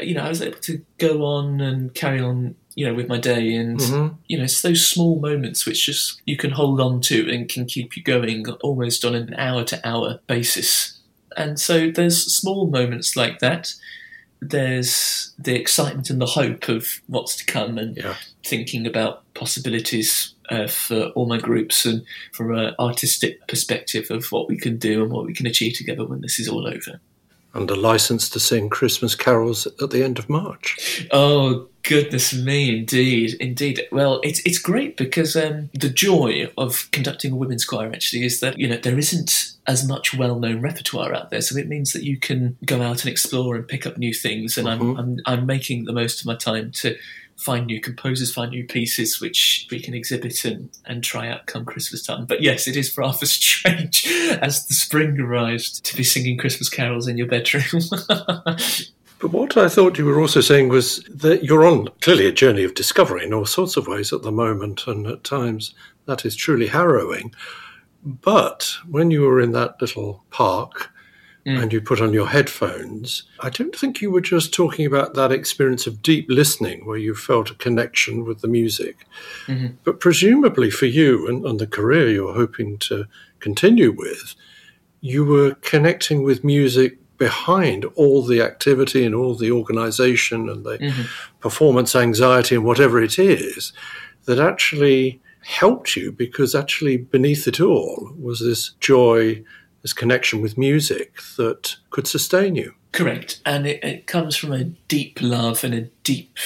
you 0.00 0.14
know, 0.14 0.22
I 0.22 0.28
was 0.28 0.40
able 0.40 0.60
to 0.60 0.80
go 0.98 1.24
on 1.24 1.60
and 1.60 1.92
carry 1.92 2.20
on 2.20 2.54
you 2.74 2.86
know, 2.86 2.94
with 2.94 3.08
my 3.08 3.18
day. 3.18 3.54
And, 3.54 3.78
mm-hmm. 3.78 4.14
you 4.26 4.38
know, 4.38 4.44
it's 4.44 4.62
those 4.62 4.86
small 4.86 5.20
moments 5.20 5.66
which 5.66 5.86
just 5.86 6.20
you 6.26 6.36
can 6.36 6.50
hold 6.50 6.80
on 6.80 7.00
to 7.02 7.30
and 7.32 7.48
can 7.48 7.66
keep 7.66 7.96
you 7.96 8.02
going 8.02 8.48
almost 8.62 9.04
on 9.04 9.14
an 9.14 9.34
hour 9.34 9.64
to 9.64 9.88
hour 9.88 10.20
basis. 10.26 10.98
And 11.36 11.58
so 11.58 11.90
there's 11.90 12.34
small 12.34 12.66
moments 12.66 13.16
like 13.16 13.40
that. 13.40 13.74
There's 14.40 15.32
the 15.38 15.54
excitement 15.54 16.10
and 16.10 16.20
the 16.20 16.26
hope 16.26 16.68
of 16.68 17.00
what's 17.06 17.36
to 17.36 17.44
come 17.46 17.78
and 17.78 17.96
yeah. 17.96 18.16
thinking 18.44 18.86
about 18.86 19.22
possibilities 19.34 20.34
uh, 20.50 20.66
for 20.66 21.06
all 21.14 21.26
my 21.26 21.38
groups 21.38 21.86
and 21.86 22.04
from 22.32 22.54
an 22.54 22.74
artistic 22.78 23.46
perspective 23.48 24.10
of 24.10 24.26
what 24.26 24.48
we 24.48 24.58
can 24.58 24.76
do 24.76 25.02
and 25.02 25.10
what 25.10 25.24
we 25.24 25.32
can 25.32 25.46
achieve 25.46 25.74
together 25.74 26.04
when 26.04 26.20
this 26.20 26.38
is 26.38 26.48
all 26.48 26.66
over 26.66 27.00
and 27.54 27.70
a 27.70 27.74
license 27.74 28.28
to 28.30 28.40
sing 28.40 28.68
Christmas 28.68 29.14
carols 29.14 29.66
at 29.80 29.90
the 29.90 30.04
end 30.04 30.18
of 30.18 30.28
March. 30.28 31.06
Oh 31.12 31.68
goodness 31.84 32.34
me, 32.34 32.78
indeed, 32.78 33.34
indeed. 33.34 33.82
Well, 33.92 34.20
it's 34.22 34.40
it's 34.40 34.58
great 34.58 34.96
because 34.96 35.36
um, 35.36 35.70
the 35.72 35.88
joy 35.88 36.50
of 36.58 36.88
conducting 36.90 37.32
a 37.32 37.36
women's 37.36 37.64
choir 37.64 37.92
actually 37.92 38.24
is 38.24 38.40
that 38.40 38.58
you 38.58 38.68
know 38.68 38.76
there 38.76 38.98
isn't 38.98 39.52
as 39.66 39.86
much 39.88 40.12
well-known 40.12 40.60
repertoire 40.60 41.14
out 41.14 41.30
there, 41.30 41.40
so 41.40 41.56
it 41.56 41.68
means 41.68 41.92
that 41.92 42.02
you 42.02 42.18
can 42.18 42.56
go 42.66 42.82
out 42.82 43.02
and 43.02 43.10
explore 43.10 43.56
and 43.56 43.68
pick 43.68 43.86
up 43.86 43.96
new 43.96 44.12
things. 44.12 44.58
And 44.58 44.66
mm-hmm. 44.66 44.90
I'm, 44.90 44.98
I'm 44.98 45.20
I'm 45.26 45.46
making 45.46 45.84
the 45.84 45.92
most 45.92 46.20
of 46.20 46.26
my 46.26 46.34
time 46.34 46.72
to 46.72 46.96
find 47.36 47.66
new 47.66 47.80
composers, 47.80 48.32
find 48.32 48.50
new 48.50 48.64
pieces 48.64 49.20
which 49.20 49.66
we 49.70 49.80
can 49.80 49.94
exhibit 49.94 50.44
and, 50.44 50.70
and 50.86 51.02
try 51.02 51.28
out 51.28 51.46
come 51.46 51.64
Christmas 51.64 52.02
time. 52.02 52.26
But 52.26 52.42
yes, 52.42 52.66
it 52.66 52.76
is 52.76 52.96
rather 52.96 53.26
strange 53.26 54.06
as 54.40 54.66
the 54.66 54.74
spring 54.74 55.18
arrives 55.20 55.80
to 55.80 55.96
be 55.96 56.04
singing 56.04 56.38
Christmas 56.38 56.68
carols 56.68 57.08
in 57.08 57.18
your 57.18 57.28
bedroom. 57.28 57.82
But 59.20 59.32
what 59.32 59.56
I 59.56 59.70
thought 59.70 59.96
you 59.96 60.04
were 60.04 60.20
also 60.20 60.42
saying 60.42 60.68
was 60.68 61.02
that 61.04 61.44
you're 61.44 61.64
on 61.64 61.88
clearly 62.02 62.26
a 62.26 62.32
journey 62.32 62.62
of 62.62 62.74
discovery 62.74 63.24
in 63.24 63.32
all 63.32 63.46
sorts 63.46 63.78
of 63.78 63.86
ways 63.86 64.12
at 64.12 64.20
the 64.20 64.30
moment, 64.30 64.86
and 64.86 65.06
at 65.06 65.24
times 65.24 65.74
that 66.04 66.26
is 66.26 66.36
truly 66.36 66.66
harrowing. 66.66 67.34
But 68.04 68.70
when 68.86 69.10
you 69.10 69.22
were 69.22 69.40
in 69.40 69.52
that 69.52 69.80
little 69.80 70.22
park 70.28 70.90
mm. 71.46 71.60
and 71.60 71.72
you 71.72 71.80
put 71.80 72.00
on 72.00 72.12
your 72.12 72.28
headphones, 72.28 73.24
I 73.40 73.50
don't 73.50 73.74
think 73.74 74.00
you 74.00 74.10
were 74.10 74.20
just 74.20 74.52
talking 74.52 74.86
about 74.86 75.14
that 75.14 75.32
experience 75.32 75.86
of 75.86 76.02
deep 76.02 76.26
listening 76.28 76.86
where 76.86 76.98
you 76.98 77.14
felt 77.14 77.50
a 77.50 77.54
connection 77.54 78.24
with 78.24 78.40
the 78.40 78.48
music. 78.48 79.06
Mm-hmm. 79.46 79.74
But 79.84 80.00
presumably 80.00 80.70
for 80.70 80.86
you 80.86 81.26
and, 81.28 81.44
and 81.44 81.58
the 81.58 81.66
career 81.66 82.08
you're 82.08 82.34
hoping 82.34 82.78
to 82.78 83.06
continue 83.40 83.92
with, 83.92 84.34
you 85.00 85.24
were 85.24 85.54
connecting 85.56 86.22
with 86.22 86.44
music 86.44 86.98
behind 87.18 87.84
all 87.94 88.22
the 88.22 88.40
activity 88.40 89.04
and 89.04 89.14
all 89.14 89.34
the 89.34 89.50
organization 89.50 90.48
and 90.48 90.64
the 90.64 90.78
mm-hmm. 90.78 91.02
performance 91.40 91.94
anxiety 91.94 92.54
and 92.54 92.64
whatever 92.64 93.00
it 93.00 93.18
is 93.18 93.72
that 94.24 94.40
actually 94.40 95.20
helped 95.44 95.94
you 95.94 96.10
because 96.10 96.54
actually 96.54 96.96
beneath 96.96 97.46
it 97.46 97.60
all 97.60 98.10
was 98.18 98.40
this 98.40 98.70
joy 98.80 99.42
this 99.84 99.92
connection 99.92 100.40
with 100.40 100.56
music 100.56 101.20
that 101.36 101.76
could 101.90 102.06
sustain 102.06 102.56
you. 102.56 102.74
Correct. 102.92 103.42
And 103.44 103.66
it, 103.66 103.84
it 103.84 104.06
comes 104.06 104.34
from 104.34 104.52
a 104.52 104.64
deep 104.64 105.18
love 105.20 105.62
and 105.62 105.74
a 105.74 105.82
deep 106.02 106.38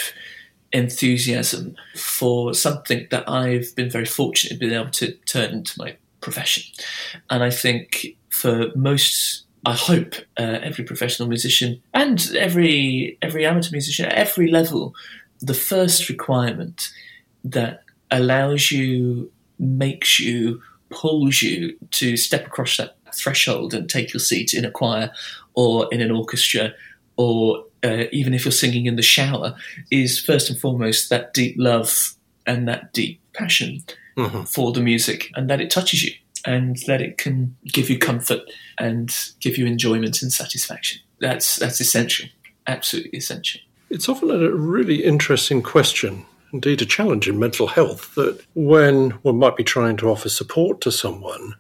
enthusiasm 0.73 1.77
for 1.95 2.53
something 2.53 3.07
that 3.13 3.29
I've 3.29 3.75
been 3.77 3.91
very 3.91 4.07
fortunate 4.07 4.55
to 4.55 4.59
be 4.59 4.75
able 4.75 4.91
to 4.91 5.13
turn 5.25 5.53
into 5.53 5.73
my 5.79 5.97
profession. 6.21 6.65
And 7.31 7.45
I 7.45 7.51
think 7.51 8.17
for 8.29 8.75
most 8.75 9.45
I 9.65 9.75
hope 9.75 10.15
uh, 10.37 10.59
every 10.63 10.85
professional 10.85 11.29
musician 11.29 11.81
and 11.95 12.35
every 12.35 13.19
every 13.23 13.47
amateur 13.47 13.71
musician 13.71 14.07
at 14.07 14.15
every 14.15 14.51
level, 14.51 14.95
the 15.41 15.55
first 15.55 16.09
requirement 16.09 16.89
that 17.45 17.85
allows 18.11 18.73
you, 18.73 19.31
makes 19.59 20.19
you, 20.19 20.61
pulls 20.91 21.43
you 21.43 21.77
to 21.93 22.17
step 22.17 22.47
across 22.47 22.77
that 22.79 22.98
threshold 23.15 23.75
and 23.75 23.89
take 23.89 24.13
your 24.13 24.21
seat 24.21 24.55
in 24.55 24.65
a 24.65 24.71
choir 24.71 25.11
or 25.55 25.89
in 25.93 26.01
an 26.01 26.11
orchestra 26.11 26.73
or 27.17 27.65
uh, 27.85 28.05
even 28.13 28.35
if 28.35 28.45
you're 28.45 28.53
singing 28.53 28.87
in 28.87 28.97
the 28.97 29.03
shower 29.03 29.55
is 29.91 30.19
first 30.19 30.51
and 30.51 30.59
foremost 30.59 31.11
that 31.11 31.33
deep 31.35 31.55
love 31.59 32.15
and 32.47 32.67
that 32.67 32.93
deep 32.93 33.21
passion 33.35 33.83
mm-hmm. 34.17 34.43
for 34.45 34.73
the 34.73 34.81
music 34.81 35.31
and 35.35 35.49
that 35.49 35.61
it 35.61 35.71
touches 35.71 36.03
you 36.03 36.13
and 36.45 36.77
that 36.87 37.01
it 37.01 37.19
can 37.19 37.57
give 37.67 37.91
you 37.91 37.99
comfort 37.99 38.41
and 38.79 39.15
give 39.41 39.59
you 39.59 39.67
enjoyment 39.67 40.23
and 40.23 40.33
satisfaction. 40.33 41.01
That's 41.21 41.57
that's 41.57 41.81
essential, 41.81 42.29
absolutely 42.67 43.19
essential. 43.19 43.61
It's 43.91 44.09
often 44.09 44.31
a 44.31 44.51
really 44.51 45.05
interesting 45.05 45.63
question 45.63 46.27
indeed 46.53 46.81
a 46.83 46.87
challenge 46.87 47.29
in 47.29 47.39
mental 47.39 47.67
health 47.67 48.15
that 48.15 48.41
when 48.55 49.11
one 49.23 49.39
might 49.39 49.57
be 49.57 49.65
trying 49.65 49.97
to 49.99 50.09
offer 50.09 50.29
support 50.29 50.81
to 50.81 50.91
someone, 50.91 51.55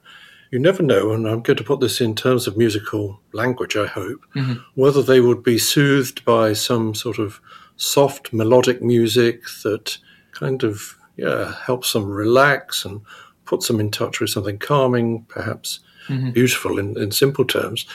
you 0.50 0.58
never 0.58 0.82
know, 0.82 1.12
and 1.12 1.26
I'm 1.26 1.42
going 1.42 1.56
to 1.56 1.64
put 1.64 1.80
this 1.80 2.00
in 2.00 2.14
terms 2.14 2.46
of 2.46 2.56
musical 2.56 3.20
language, 3.32 3.76
I 3.76 3.87
hope, 3.87 4.24
mm-hmm. 4.34 4.54
whether 4.74 5.02
they 5.02 5.20
would 5.20 5.42
be 5.42 5.58
soothed 5.58 6.24
by 6.24 6.52
some 6.52 6.94
sort 6.94 7.18
of 7.18 7.40
soft 7.76 8.32
melodic 8.32 8.82
music 8.82 9.42
that 9.62 9.98
kind 10.32 10.64
of 10.64 10.96
yeah 11.16 11.54
helps 11.64 11.92
them 11.92 12.11
relax 12.11 12.84
and 12.84 13.00
puts 13.44 13.68
them 13.68 13.80
in 13.80 13.90
touch 13.90 14.20
with 14.20 14.30
something 14.30 14.58
calming, 14.58 15.24
perhaps 15.28 15.80
mm-hmm. 16.08 16.30
beautiful 16.30 16.78
in, 16.78 16.98
in 16.98 17.11
simple 17.11 17.44
terms, 17.44 17.87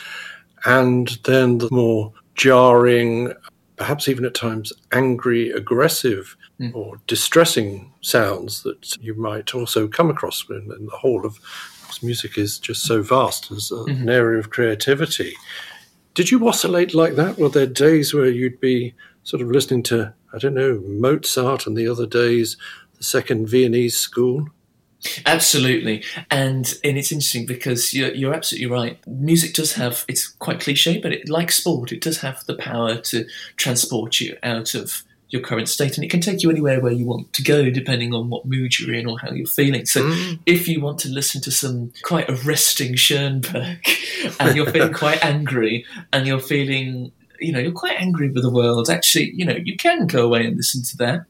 and 0.65 1.19
then 1.23 1.57
the 1.57 1.69
more 1.71 2.13
jarring, 2.35 3.33
perhaps 3.75 4.07
even 4.07 4.25
at 4.25 4.35
times 4.35 4.73
angry, 4.91 5.49
aggressive 5.51 6.35
mm. 6.59 6.73
or 6.73 6.99
distressing 7.07 7.91
sounds 8.01 8.63
that 8.63 8.95
you 9.01 9.13
might 9.13 9.53
also 9.53 9.87
come 9.87 10.09
across 10.09 10.43
in, 10.49 10.71
in 10.77 10.85
the 10.85 10.97
whole 10.97 11.25
of 11.25 11.39
music 12.01 12.37
is 12.37 12.57
just 12.57 12.83
so 12.83 13.01
vast 13.01 13.51
as 13.51 13.71
a, 13.71 13.75
mm-hmm. 13.75 14.03
an 14.03 14.09
area 14.09 14.39
of 14.39 14.49
creativity. 14.49 15.33
Did 16.13 16.31
you 16.31 16.47
oscillate 16.47 16.93
like 16.93 17.15
that? 17.15 17.37
Were 17.37 17.49
there 17.49 17.67
days 17.67 18.13
where 18.13 18.29
you'd 18.29 18.59
be 18.59 18.93
sort 19.23 19.41
of 19.41 19.49
listening 19.49 19.83
to, 19.83 20.13
I 20.33 20.37
don't 20.37 20.53
know, 20.53 20.81
Mozart, 20.85 21.67
and 21.67 21.75
the 21.75 21.87
other 21.87 22.05
days 22.05 22.57
the 22.97 23.03
second 23.03 23.47
Viennese 23.47 23.97
school? 23.97 24.47
Absolutely, 25.25 26.01
and 26.31 26.79
and 26.83 26.97
it's 26.97 27.11
interesting 27.11 27.45
because 27.45 27.93
you're 27.93 28.13
you're 28.13 28.33
absolutely 28.33 28.71
right. 28.71 29.05
Music 29.05 29.53
does 29.53 29.73
have 29.73 30.05
it's 30.07 30.27
quite 30.27 30.61
cliche, 30.61 30.99
but 30.99 31.11
it 31.11 31.27
like 31.27 31.51
sport, 31.51 31.91
it 31.91 31.99
does 31.99 32.19
have 32.19 32.45
the 32.45 32.55
power 32.55 32.95
to 32.95 33.25
transport 33.57 34.21
you 34.21 34.37
out 34.43 34.75
of 34.75 35.03
your 35.33 35.41
current 35.41 35.67
state, 35.67 35.97
and 35.97 36.05
it 36.05 36.11
can 36.11 36.21
take 36.21 36.43
you 36.43 36.51
anywhere 36.51 36.79
where 36.79 36.91
you 36.91 37.05
want 37.05 37.33
to 37.33 37.41
go, 37.41 37.71
depending 37.71 38.13
on 38.13 38.29
what 38.29 38.45
mood 38.45 38.79
you're 38.79 38.93
in 38.93 39.07
or 39.07 39.17
how 39.17 39.31
you're 39.31 39.47
feeling. 39.47 39.85
So, 39.87 40.03
mm. 40.03 40.39
if 40.45 40.67
you 40.67 40.79
want 40.79 40.99
to 40.99 41.09
listen 41.09 41.41
to 41.41 41.51
some 41.51 41.91
quite 42.03 42.29
arresting 42.29 42.95
Schoenberg, 42.95 43.79
and 44.39 44.55
you're 44.55 44.69
feeling 44.69 44.93
quite 44.93 45.25
angry, 45.25 45.85
and 46.13 46.27
you're 46.27 46.39
feeling 46.39 47.11
you 47.39 47.51
know, 47.51 47.59
you're 47.59 47.71
quite 47.71 47.99
angry 47.99 48.29
with 48.29 48.43
the 48.43 48.51
world. 48.51 48.89
Actually, 48.89 49.31
you 49.35 49.43
know, 49.43 49.55
you 49.55 49.75
can 49.75 50.07
go 50.07 50.23
away 50.23 50.45
and 50.45 50.55
listen 50.55 50.83
to 50.83 50.97
that. 50.97 51.25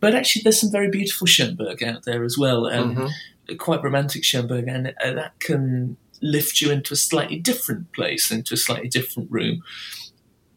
But 0.00 0.14
actually, 0.14 0.42
there's 0.42 0.60
some 0.60 0.72
very 0.72 0.90
beautiful 0.90 1.26
Schoenberg 1.26 1.82
out 1.82 2.04
there 2.04 2.24
as 2.24 2.38
well, 2.38 2.66
and 2.66 2.96
mm-hmm. 2.96 3.56
quite 3.56 3.84
romantic 3.84 4.24
Schoenberg, 4.24 4.66
and 4.66 4.94
uh, 5.04 5.12
that 5.12 5.38
can 5.40 5.98
lift 6.22 6.62
you 6.62 6.70
into 6.70 6.94
a 6.94 6.96
slightly 6.96 7.38
different 7.38 7.92
place, 7.92 8.30
into 8.30 8.54
a 8.54 8.56
slightly 8.56 8.88
different 8.88 9.30
room. 9.30 9.62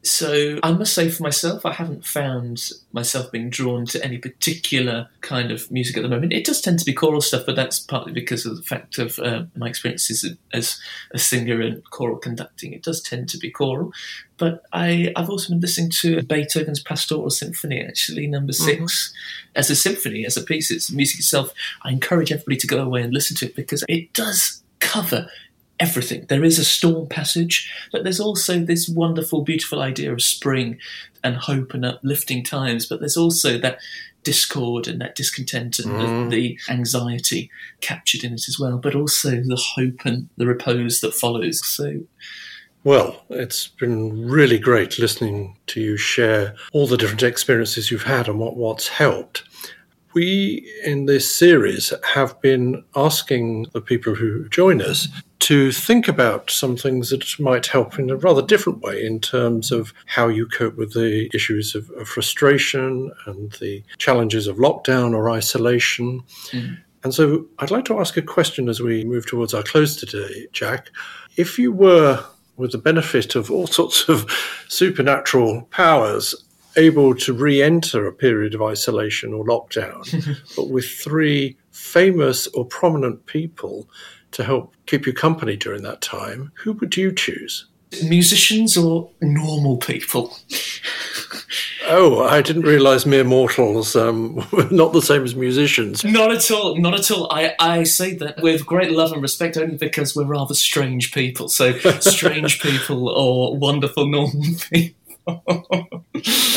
So 0.05 0.59
I 0.61 0.71
must 0.71 0.93
say 0.93 1.09
for 1.09 1.23
myself, 1.23 1.65
I 1.65 1.73
haven't 1.73 2.05
found 2.05 2.71
myself 2.93 3.31
being 3.31 3.49
drawn 3.49 3.87
to 3.87 4.03
any 4.05 4.19
particular 4.19 5.09
kind 5.21 5.51
of 5.51 5.71
music 5.71 5.97
at 5.97 6.03
the 6.03 6.09
moment. 6.09 6.31
It 6.31 6.45
does 6.45 6.61
tend 6.61 6.77
to 6.79 6.85
be 6.85 6.93
choral 6.93 7.21
stuff, 7.21 7.43
but 7.47 7.55
that's 7.55 7.79
partly 7.79 8.13
because 8.13 8.45
of 8.45 8.55
the 8.55 8.61
fact 8.61 8.99
of 8.99 9.17
uh, 9.17 9.45
my 9.55 9.67
experiences 9.67 10.37
as 10.53 10.79
a 11.11 11.17
singer 11.17 11.59
and 11.59 11.83
choral 11.89 12.17
conducting. 12.17 12.71
It 12.71 12.83
does 12.83 13.01
tend 13.01 13.29
to 13.29 13.39
be 13.39 13.49
choral. 13.49 13.93
But 14.37 14.61
I, 14.71 15.11
I've 15.15 15.29
also 15.29 15.49
been 15.49 15.61
listening 15.61 15.89
to 16.01 16.21
Beethoven's 16.21 16.83
Pastoral 16.83 17.31
Symphony, 17.31 17.81
actually, 17.81 18.27
number 18.27 18.53
mm-hmm. 18.53 18.85
6 18.85 19.09
mm-hmm. 19.09 19.59
as 19.59 19.71
a 19.71 19.75
symphony, 19.75 20.23
as 20.23 20.37
a 20.37 20.43
piece. 20.43 20.69
It's 20.69 20.91
music 20.91 21.19
itself. 21.19 21.51
I 21.81 21.91
encourage 21.91 22.31
everybody 22.31 22.57
to 22.57 22.67
go 22.67 22.83
away 22.83 23.01
and 23.01 23.11
listen 23.11 23.35
to 23.37 23.47
it 23.47 23.55
because 23.55 23.83
it 23.89 24.13
does 24.13 24.61
cover 24.79 25.27
everything. 25.79 26.25
There 26.27 26.43
is 26.43 26.59
a 26.59 26.65
storm 26.65 27.07
passage, 27.07 27.71
but 27.91 28.03
there's 28.03 28.19
also 28.19 28.59
this 28.59 28.87
wonderful, 28.87 29.41
beautiful 29.41 29.81
idea 29.81 30.11
of 30.11 30.21
spring 30.21 30.77
and 31.23 31.35
hope 31.35 31.73
and 31.73 31.85
uplifting 31.85 32.43
times. 32.43 32.85
But 32.85 32.99
there's 32.99 33.17
also 33.17 33.57
that 33.59 33.79
discord 34.23 34.87
and 34.87 34.99
that 34.99 35.15
discontent 35.15 35.79
and 35.79 35.91
mm. 35.91 36.29
the, 36.29 36.35
the, 36.35 36.59
anxiety 36.69 37.49
captured 37.79 38.23
in 38.23 38.33
it 38.33 38.47
as 38.49 38.57
well, 38.59 38.77
but 38.77 38.95
also 38.95 39.29
the 39.29 39.61
hope 39.75 40.05
and 40.05 40.27
the 40.35 40.47
repose 40.47 40.99
that 40.99 41.13
follows. 41.13 41.65
So. 41.65 42.01
Well, 42.83 43.23
it's 43.29 43.67
been 43.67 44.27
really 44.27 44.59
great 44.59 44.99
listening 44.99 45.57
to 45.67 45.81
you 45.81 45.97
share 45.97 46.55
all 46.73 46.87
the 46.87 46.97
different 46.97 47.23
experiences 47.23 47.89
you've 47.89 48.03
had 48.03 48.27
and 48.27 48.39
what, 48.39 48.57
what's 48.57 48.87
helped. 48.87 49.43
We, 50.13 50.71
in 50.85 51.07
this 51.07 51.33
series, 51.33 51.93
have 52.03 52.39
been 52.41 52.83
asking 52.95 53.67
the 53.73 53.81
people 53.81 54.15
who 54.15 54.47
join 54.49 54.81
us 54.81 55.07
to 55.45 55.71
think 55.71 56.07
about 56.07 56.49
some 56.49 56.75
things 56.75 57.11
that 57.11 57.39
might 57.39 57.67
help 57.67 57.99
in 57.99 58.09
a 58.09 58.15
rather 58.15 58.41
different 58.41 58.81
way 58.81 59.05
in 59.05 59.19
terms 59.19 59.71
of 59.71 59.93
how 60.07 60.27
you 60.27 60.47
cope 60.47 60.75
with 60.75 60.93
the 60.93 61.29
issues 61.35 61.75
of, 61.75 61.87
of 61.91 62.07
frustration 62.07 63.11
and 63.27 63.51
the 63.59 63.83
challenges 63.99 64.47
of 64.47 64.57
lockdown 64.57 65.13
or 65.13 65.29
isolation. 65.29 66.23
Mm. 66.49 66.79
And 67.03 67.13
so 67.13 67.45
I'd 67.59 67.69
like 67.69 67.85
to 67.85 67.99
ask 67.99 68.17
a 68.17 68.23
question 68.23 68.67
as 68.67 68.81
we 68.81 69.03
move 69.03 69.27
towards 69.27 69.53
our 69.53 69.61
close 69.61 69.95
today, 69.95 70.47
Jack. 70.51 70.89
If 71.37 71.59
you 71.59 71.71
were, 71.71 72.25
with 72.57 72.71
the 72.71 72.79
benefit 72.79 73.35
of 73.35 73.51
all 73.51 73.67
sorts 73.79 74.09
of 74.09 74.25
supernatural 74.67 75.67
powers, 75.69 76.33
able 76.75 77.13
to 77.17 77.33
re 77.33 77.61
enter 77.61 78.07
a 78.07 78.11
period 78.11 78.55
of 78.55 78.63
isolation 78.63 79.31
or 79.31 79.45
lockdown, 79.45 80.39
but 80.55 80.71
with 80.71 80.89
three 80.89 81.55
famous 81.69 82.47
or 82.47 82.65
prominent 82.65 83.27
people 83.27 83.87
to 84.35 84.43
help 84.43 84.73
keep 84.85 85.05
you 85.05 85.13
company 85.13 85.55
during 85.55 85.81
that 85.83 86.01
time, 86.01 86.51
who 86.55 86.73
would 86.73 86.97
you 86.97 87.11
choose? 87.11 87.65
Musicians 88.03 88.75
or 88.75 89.09
normal 89.21 89.77
people? 89.77 90.35
Oh, 91.87 92.23
I 92.23 92.41
didn't 92.41 92.63
realise 92.63 93.05
mere 93.05 93.23
mortals 93.23 93.95
um, 93.95 94.35
were 94.51 94.67
not 94.71 94.91
the 94.91 95.01
same 95.01 95.23
as 95.23 95.35
musicians. 95.35 96.03
Not 96.03 96.31
at 96.31 96.49
all. 96.51 96.75
Not 96.75 96.95
at 96.95 97.11
all. 97.11 97.31
I, 97.31 97.53
I 97.59 97.83
say 97.83 98.15
that 98.15 98.41
with 98.41 98.65
great 98.65 98.91
love 98.91 99.11
and 99.13 99.21
respect 99.21 99.55
only 99.55 99.77
because 99.77 100.15
we're 100.15 100.25
rather 100.25 100.55
strange 100.55 101.13
people. 101.13 101.47
So, 101.47 101.77
strange 101.99 102.59
people 102.59 103.07
or 103.07 103.55
wonderful 103.55 104.07
normal 104.07 104.43
people. 104.71 104.99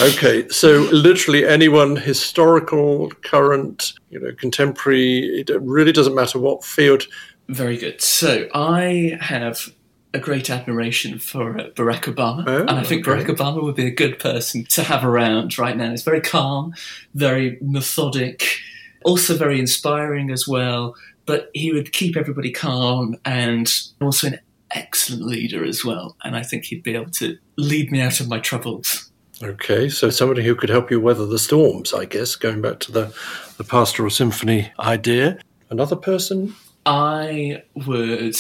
okay, 0.01 0.49
so 0.49 0.89
literally 0.93 1.47
anyone 1.47 1.97
historical, 1.97 3.09
current, 3.23 3.93
you 4.11 4.21
know, 4.21 4.33
contemporary, 4.35 5.21
it 5.41 5.51
really 5.61 5.93
doesn't 5.93 6.15
matter 6.15 6.39
what 6.39 6.65
field 6.65 7.05
very 7.49 7.77
good. 7.77 8.01
So 8.01 8.49
I 8.55 9.19
have 9.21 9.73
a 10.15 10.19
great 10.19 10.51
admiration 10.51 11.19
for 11.19 11.59
uh, 11.59 11.65
Barack 11.71 12.03
Obama, 12.05 12.45
oh, 12.47 12.61
and 12.61 12.71
I 12.71 12.83
think 12.83 13.07
okay. 13.07 13.23
Barack 13.23 13.35
Obama 13.35 13.63
would 13.63 13.75
be 13.75 13.87
a 13.87 13.91
good 13.91 14.19
person 14.19 14.65
to 14.67 14.83
have 14.83 15.05
around 15.05 15.59
right 15.59 15.77
now. 15.77 15.91
He's 15.91 16.03
very 16.03 16.21
calm, 16.21 16.75
very 17.15 17.59
methodic, 17.61 18.59
also 19.05 19.37
very 19.37 19.59
inspiring 19.59 20.31
as 20.31 20.49
well. 20.49 20.95
But 21.27 21.51
he 21.53 21.73
would 21.73 21.93
keep 21.93 22.17
everybody 22.17 22.51
calm 22.51 23.17
and 23.27 23.71
also 24.01 24.29
an 24.29 24.41
excellent 24.71 25.27
leader 25.27 25.63
as 25.63 25.85
well. 25.85 26.17
And 26.25 26.35
I 26.35 26.43
think 26.43 26.65
he'd 26.65 26.83
be 26.83 26.95
able 26.95 27.11
to 27.13 27.37
lead 27.59 27.93
me 27.93 28.01
out 28.01 28.21
of 28.21 28.29
my 28.29 28.39
troubles. 28.39 29.11
Okay, 29.43 29.91
so 29.91 30.09
somebody 30.09 30.43
who 30.43 30.55
could 30.55 30.71
help 30.71 30.91
you 30.91 31.01
weather 31.01 31.27
the 31.27 31.39
storms, 31.39 31.93
I 31.93 32.07
guess, 32.07 32.35
going 32.35 32.63
back 32.63 32.81
to 32.81 32.93
the, 32.93 33.15
the 33.59 33.65
pastoral 33.65 34.11
symphony 34.11 34.73
idea. 34.81 35.39
Another 35.71 35.97
person 35.97 36.55
I 36.89 37.63
would 37.75 38.35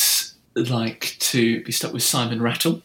like 0.56 1.16
to 1.18 1.62
be 1.64 1.70
stuck 1.70 1.92
with 1.92 2.02
Simon 2.02 2.40
Rattle. 2.40 2.80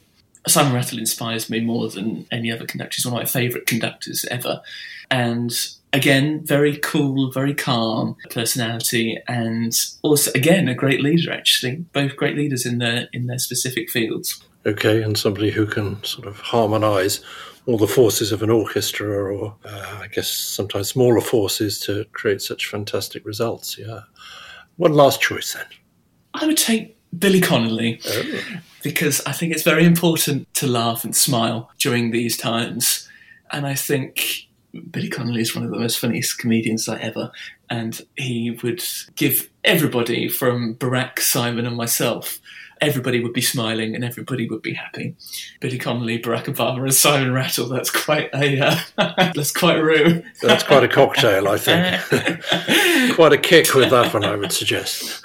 Simon 0.45 0.73
Rattle 0.73 0.99
inspires 0.99 1.49
me 1.49 1.61
more 1.61 1.87
than 1.87 2.27
any 2.33 2.51
other 2.51 2.65
conductor. 2.65 2.95
He's 2.97 3.05
one 3.05 3.13
of 3.13 3.19
my 3.19 3.25
favourite 3.25 3.65
conductors 3.65 4.25
ever. 4.29 4.61
And 5.09 5.53
again, 5.93 6.45
very 6.45 6.75
cool, 6.79 7.31
very 7.31 7.53
calm 7.53 8.17
personality, 8.29 9.21
and 9.29 9.73
also 10.01 10.31
again 10.35 10.67
a 10.67 10.75
great 10.75 11.01
leader. 11.01 11.31
Actually, 11.31 11.77
both 11.93 12.17
great 12.17 12.35
leaders 12.35 12.65
in 12.65 12.79
their 12.79 13.07
in 13.13 13.27
their 13.27 13.39
specific 13.39 13.89
fields. 13.89 14.43
Okay, 14.65 15.01
and 15.01 15.17
somebody 15.17 15.51
who 15.51 15.65
can 15.65 16.03
sort 16.03 16.27
of 16.27 16.41
harmonise 16.41 17.21
all 17.67 17.77
the 17.77 17.87
forces 17.87 18.33
of 18.33 18.43
an 18.43 18.49
orchestra, 18.49 19.33
or 19.33 19.55
uh, 19.63 19.99
I 20.01 20.07
guess 20.07 20.27
sometimes 20.27 20.89
smaller 20.89 21.21
forces, 21.21 21.79
to 21.81 22.03
create 22.11 22.41
such 22.41 22.67
fantastic 22.67 23.25
results. 23.25 23.77
Yeah. 23.77 24.01
One 24.77 24.93
last 24.93 25.21
choice 25.21 25.53
then. 25.53 25.65
I 26.33 26.45
would 26.45 26.57
take 26.57 26.97
Billy 27.17 27.41
Connolly 27.41 27.99
oh. 28.07 28.39
because 28.81 29.21
I 29.25 29.31
think 29.31 29.53
it's 29.53 29.63
very 29.63 29.85
important 29.85 30.51
to 30.55 30.67
laugh 30.67 31.03
and 31.03 31.15
smile 31.15 31.69
during 31.77 32.11
these 32.11 32.37
times. 32.37 33.07
And 33.51 33.67
I 33.67 33.75
think 33.75 34.47
Billy 34.89 35.09
Connolly 35.09 35.41
is 35.41 35.55
one 35.55 35.63
of 35.63 35.71
the 35.71 35.79
most 35.79 35.99
funniest 35.99 36.39
comedians 36.39 36.89
I 36.89 36.99
ever, 36.99 37.31
and 37.69 38.01
he 38.17 38.57
would 38.63 38.83
give 39.15 39.49
everybody 39.63 40.27
from 40.27 40.75
Barack, 40.75 41.19
Simon, 41.19 41.67
and 41.67 41.77
myself 41.77 42.39
everybody 42.83 43.21
would 43.21 43.33
be 43.33 43.41
smiling 43.41 43.95
and 43.95 44.03
everybody 44.03 44.47
would 44.49 44.61
be 44.61 44.73
happy. 44.73 45.15
Billy 45.61 45.77
Connolly, 45.77 46.19
Barack 46.19 46.45
Obama, 46.45 46.83
and 46.83 46.93
Simon 46.93 47.31
Rattle. 47.31 47.67
That's 47.69 47.89
quite 47.89 48.29
a 48.33 48.59
uh, 48.59 48.77
that's 49.33 49.51
quite 49.51 49.77
a 49.77 49.83
room. 49.83 50.23
That's 50.41 50.63
quite 50.63 50.83
a 50.83 50.87
cocktail, 50.87 51.47
I 51.47 51.57
think. 51.57 52.01
quite 53.13 53.33
a 53.33 53.37
kick 53.37 53.73
with 53.73 53.89
that 53.89 54.13
one, 54.13 54.23
I 54.23 54.35
would 54.35 54.51
suggest. 54.51 55.23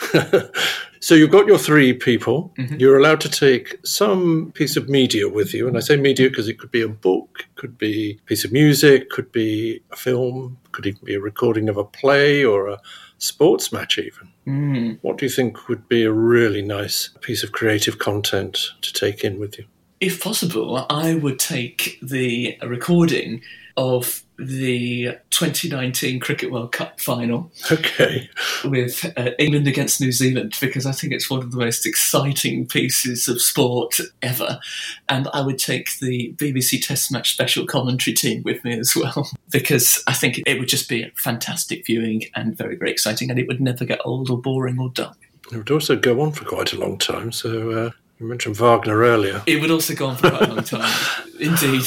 so 1.01 1.14
you've 1.14 1.31
got 1.31 1.46
your 1.46 1.59
three 1.59 1.92
people. 1.92 2.53
Mm-hmm. 2.59 2.77
You're 2.77 2.98
allowed 2.98 3.20
to 3.22 3.29
take 3.29 3.79
some 3.85 4.53
piece 4.53 4.77
of 4.77 4.88
media 4.88 5.29
with 5.29 5.55
you, 5.55 5.66
and 5.66 5.77
I 5.77 5.81
say 5.81 5.96
media 5.96 6.29
because 6.29 6.48
it 6.48 6.59
could 6.59 6.70
be 6.70 6.83
a 6.83 6.88
book, 6.88 7.46
could 7.57 7.79
be 7.79 8.18
a 8.20 8.27
piece 8.27 8.44
of 8.44 8.53
music, 8.53 9.11
could 9.11 9.33
be 9.33 9.83
a 9.90 9.96
film, 9.96 10.59
could 10.72 10.87
even 10.87 11.05
be 11.05 11.14
a 11.14 11.20
recording 11.20 11.68
of 11.68 11.77
a 11.77 11.85
play 11.85 12.44
or 12.44 12.68
a 12.68 12.81
sports 13.18 13.72
match, 13.72 13.98
even. 13.98 14.29
Mm. 14.46 14.98
What 15.03 15.18
do 15.18 15.27
you 15.27 15.31
think 15.31 15.68
would 15.68 15.88
be 15.88 16.05
a 16.05 16.12
really 16.12 16.62
nice 16.62 17.11
piece 17.20 17.42
of 17.42 17.53
creative 17.53 17.98
content 17.98 18.59
to 18.83 18.92
take 18.92 19.24
in 19.24 19.38
with 19.38 19.59
you? 19.59 19.66
If 20.01 20.22
possible, 20.22 20.87
I 20.88 21.14
would 21.14 21.38
take 21.38 21.98
the 22.01 22.57
recording 22.62 23.42
of 23.77 24.22
the 24.38 25.18
2019 25.31 26.20
Cricket 26.20 26.53
World 26.53 26.72
Cup 26.72 27.01
final. 27.01 27.51
Okay. 27.70 28.31
With 28.64 29.05
uh, 29.16 29.31
England 29.38 29.66
against 29.66 30.01
New 30.01 30.12
Zealand, 30.12 30.57
because 30.61 30.87
I 30.87 30.92
think 30.92 31.12
it's 31.12 31.29
one 31.29 31.40
of 31.40 31.51
the 31.51 31.59
most 31.59 31.87
exciting 31.87 32.66
pieces 32.66 33.27
of 33.29 33.42
sport 33.42 33.98
ever. 34.22 34.61
And 35.09 35.29
I 35.35 35.40
would 35.40 35.59
take 35.59 35.98
the 35.98 36.33
BBC 36.37 36.87
Test 36.87 37.11
Match 37.11 37.33
special 37.33 37.66
commentary 37.66 38.14
team 38.14 38.42
with 38.44 38.62
me 38.64 38.79
as 38.79 38.94
well, 38.94 39.29
because 39.51 40.03
I 40.07 40.12
think 40.12 40.40
it 40.46 40.59
would 40.59 40.68
just 40.68 40.88
be 40.88 41.11
fantastic 41.16 41.85
viewing 41.85 42.24
and 42.35 42.57
very, 42.57 42.77
very 42.77 42.92
exciting, 42.92 43.31
and 43.31 43.38
it 43.38 43.48
would 43.48 43.61
never 43.61 43.85
get 43.85 44.01
old 44.05 44.31
or 44.31 44.38
boring 44.38 44.79
or 44.79 44.90
dull. 44.90 45.16
It 45.51 45.57
would 45.57 45.70
also 45.70 45.96
go 45.96 46.20
on 46.20 46.33
for 46.33 46.44
quite 46.44 46.72
a 46.72 46.79
long 46.79 46.98
time, 46.98 47.33
so 47.33 47.70
uh, 47.70 47.90
you 48.18 48.26
mentioned 48.26 48.57
Wagner 48.57 48.98
earlier. 48.98 49.42
It 49.46 49.61
would 49.61 49.70
also 49.70 49.94
go 49.94 50.09
on 50.09 50.16
for 50.16 50.31
quite 50.31 50.48
a 50.48 50.54
long 50.54 50.64
time, 50.64 50.92
indeed. 51.40 51.85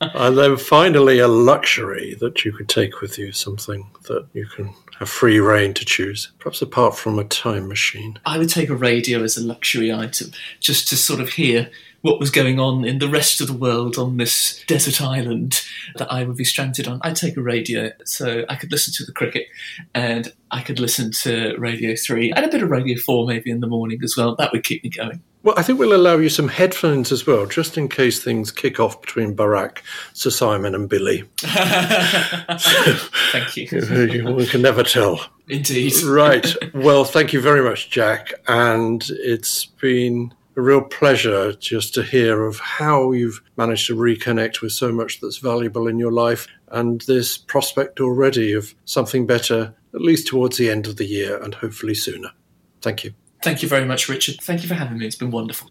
and 0.00 0.36
then 0.36 0.56
finally, 0.56 1.18
a 1.18 1.28
luxury 1.28 2.14
that 2.20 2.44
you 2.44 2.52
could 2.52 2.68
take 2.68 3.00
with 3.00 3.18
you, 3.18 3.32
something 3.32 3.90
that 4.08 4.26
you 4.34 4.46
can 4.46 4.74
have 4.98 5.08
free 5.08 5.40
rein 5.40 5.72
to 5.74 5.84
choose, 5.84 6.32
perhaps 6.38 6.60
apart 6.60 6.96
from 6.96 7.18
a 7.18 7.24
time 7.24 7.68
machine. 7.68 8.18
I 8.26 8.38
would 8.38 8.50
take 8.50 8.68
a 8.68 8.76
radio 8.76 9.22
as 9.22 9.36
a 9.36 9.44
luxury 9.44 9.92
item, 9.92 10.32
just 10.60 10.88
to 10.88 10.96
sort 10.96 11.20
of 11.20 11.30
hear 11.30 11.70
what 12.02 12.20
was 12.20 12.30
going 12.30 12.60
on 12.60 12.84
in 12.84 12.98
the 12.98 13.08
rest 13.08 13.40
of 13.40 13.46
the 13.46 13.52
world 13.52 13.96
on 13.96 14.16
this 14.16 14.62
desert 14.66 15.00
island 15.00 15.62
that 15.96 16.12
I 16.12 16.24
would 16.24 16.36
be 16.36 16.44
stranded 16.44 16.86
on. 16.86 17.00
I'd 17.02 17.16
take 17.16 17.36
a 17.36 17.42
radio 17.42 17.90
so 18.04 18.44
I 18.48 18.56
could 18.56 18.70
listen 18.70 18.92
to 18.94 19.04
the 19.04 19.12
cricket 19.12 19.46
and 19.94 20.32
I 20.50 20.62
could 20.62 20.78
listen 20.78 21.12
to 21.22 21.56
Radio 21.58 21.94
3 21.96 22.32
and 22.32 22.44
a 22.44 22.48
bit 22.48 22.62
of 22.62 22.70
Radio 22.70 22.98
4 22.98 23.26
maybe 23.26 23.50
in 23.50 23.60
the 23.60 23.68
morning 23.68 24.00
as 24.02 24.16
well. 24.16 24.34
That 24.36 24.52
would 24.52 24.64
keep 24.64 24.82
me 24.84 24.90
going. 24.90 25.22
Well, 25.44 25.54
I 25.56 25.62
think 25.62 25.78
we'll 25.80 25.94
allow 25.94 26.18
you 26.18 26.28
some 26.28 26.46
headphones 26.46 27.10
as 27.10 27.26
well, 27.26 27.46
just 27.46 27.76
in 27.76 27.88
case 27.88 28.22
things 28.22 28.52
kick 28.52 28.78
off 28.78 29.00
between 29.00 29.34
Barack, 29.34 29.78
Sir 30.12 30.30
Simon, 30.30 30.72
and 30.72 30.88
Billy. 30.88 31.24
thank 33.32 33.56
you. 33.56 33.66
One 34.24 34.46
can 34.46 34.62
never 34.62 34.84
tell. 34.84 35.20
Indeed. 35.48 36.00
Right. 36.04 36.54
Well, 36.72 37.04
thank 37.04 37.32
you 37.32 37.40
very 37.40 37.60
much, 37.60 37.90
Jack. 37.90 38.34
And 38.46 39.04
it's 39.10 39.64
been 39.64 40.32
a 40.56 40.60
real 40.60 40.82
pleasure 40.82 41.52
just 41.54 41.94
to 41.94 42.02
hear 42.02 42.44
of 42.44 42.58
how 42.58 43.12
you've 43.12 43.42
managed 43.56 43.86
to 43.86 43.96
reconnect 43.96 44.60
with 44.60 44.72
so 44.72 44.92
much 44.92 45.20
that's 45.20 45.38
valuable 45.38 45.88
in 45.88 45.98
your 45.98 46.12
life 46.12 46.46
and 46.68 47.00
this 47.02 47.38
prospect 47.38 48.00
already 48.00 48.52
of 48.52 48.74
something 48.84 49.26
better, 49.26 49.74
at 49.94 50.00
least 50.00 50.26
towards 50.26 50.56
the 50.56 50.70
end 50.70 50.86
of 50.86 50.96
the 50.96 51.06
year 51.06 51.42
and 51.42 51.54
hopefully 51.54 51.94
sooner. 51.94 52.30
Thank 52.80 53.04
you. 53.04 53.14
Thank 53.42 53.62
you 53.62 53.68
very 53.68 53.84
much, 53.84 54.08
Richard. 54.08 54.36
Thank 54.42 54.62
you 54.62 54.68
for 54.68 54.74
having 54.74 54.98
me. 54.98 55.06
It's 55.06 55.16
been 55.16 55.30
wonderful. 55.30 55.70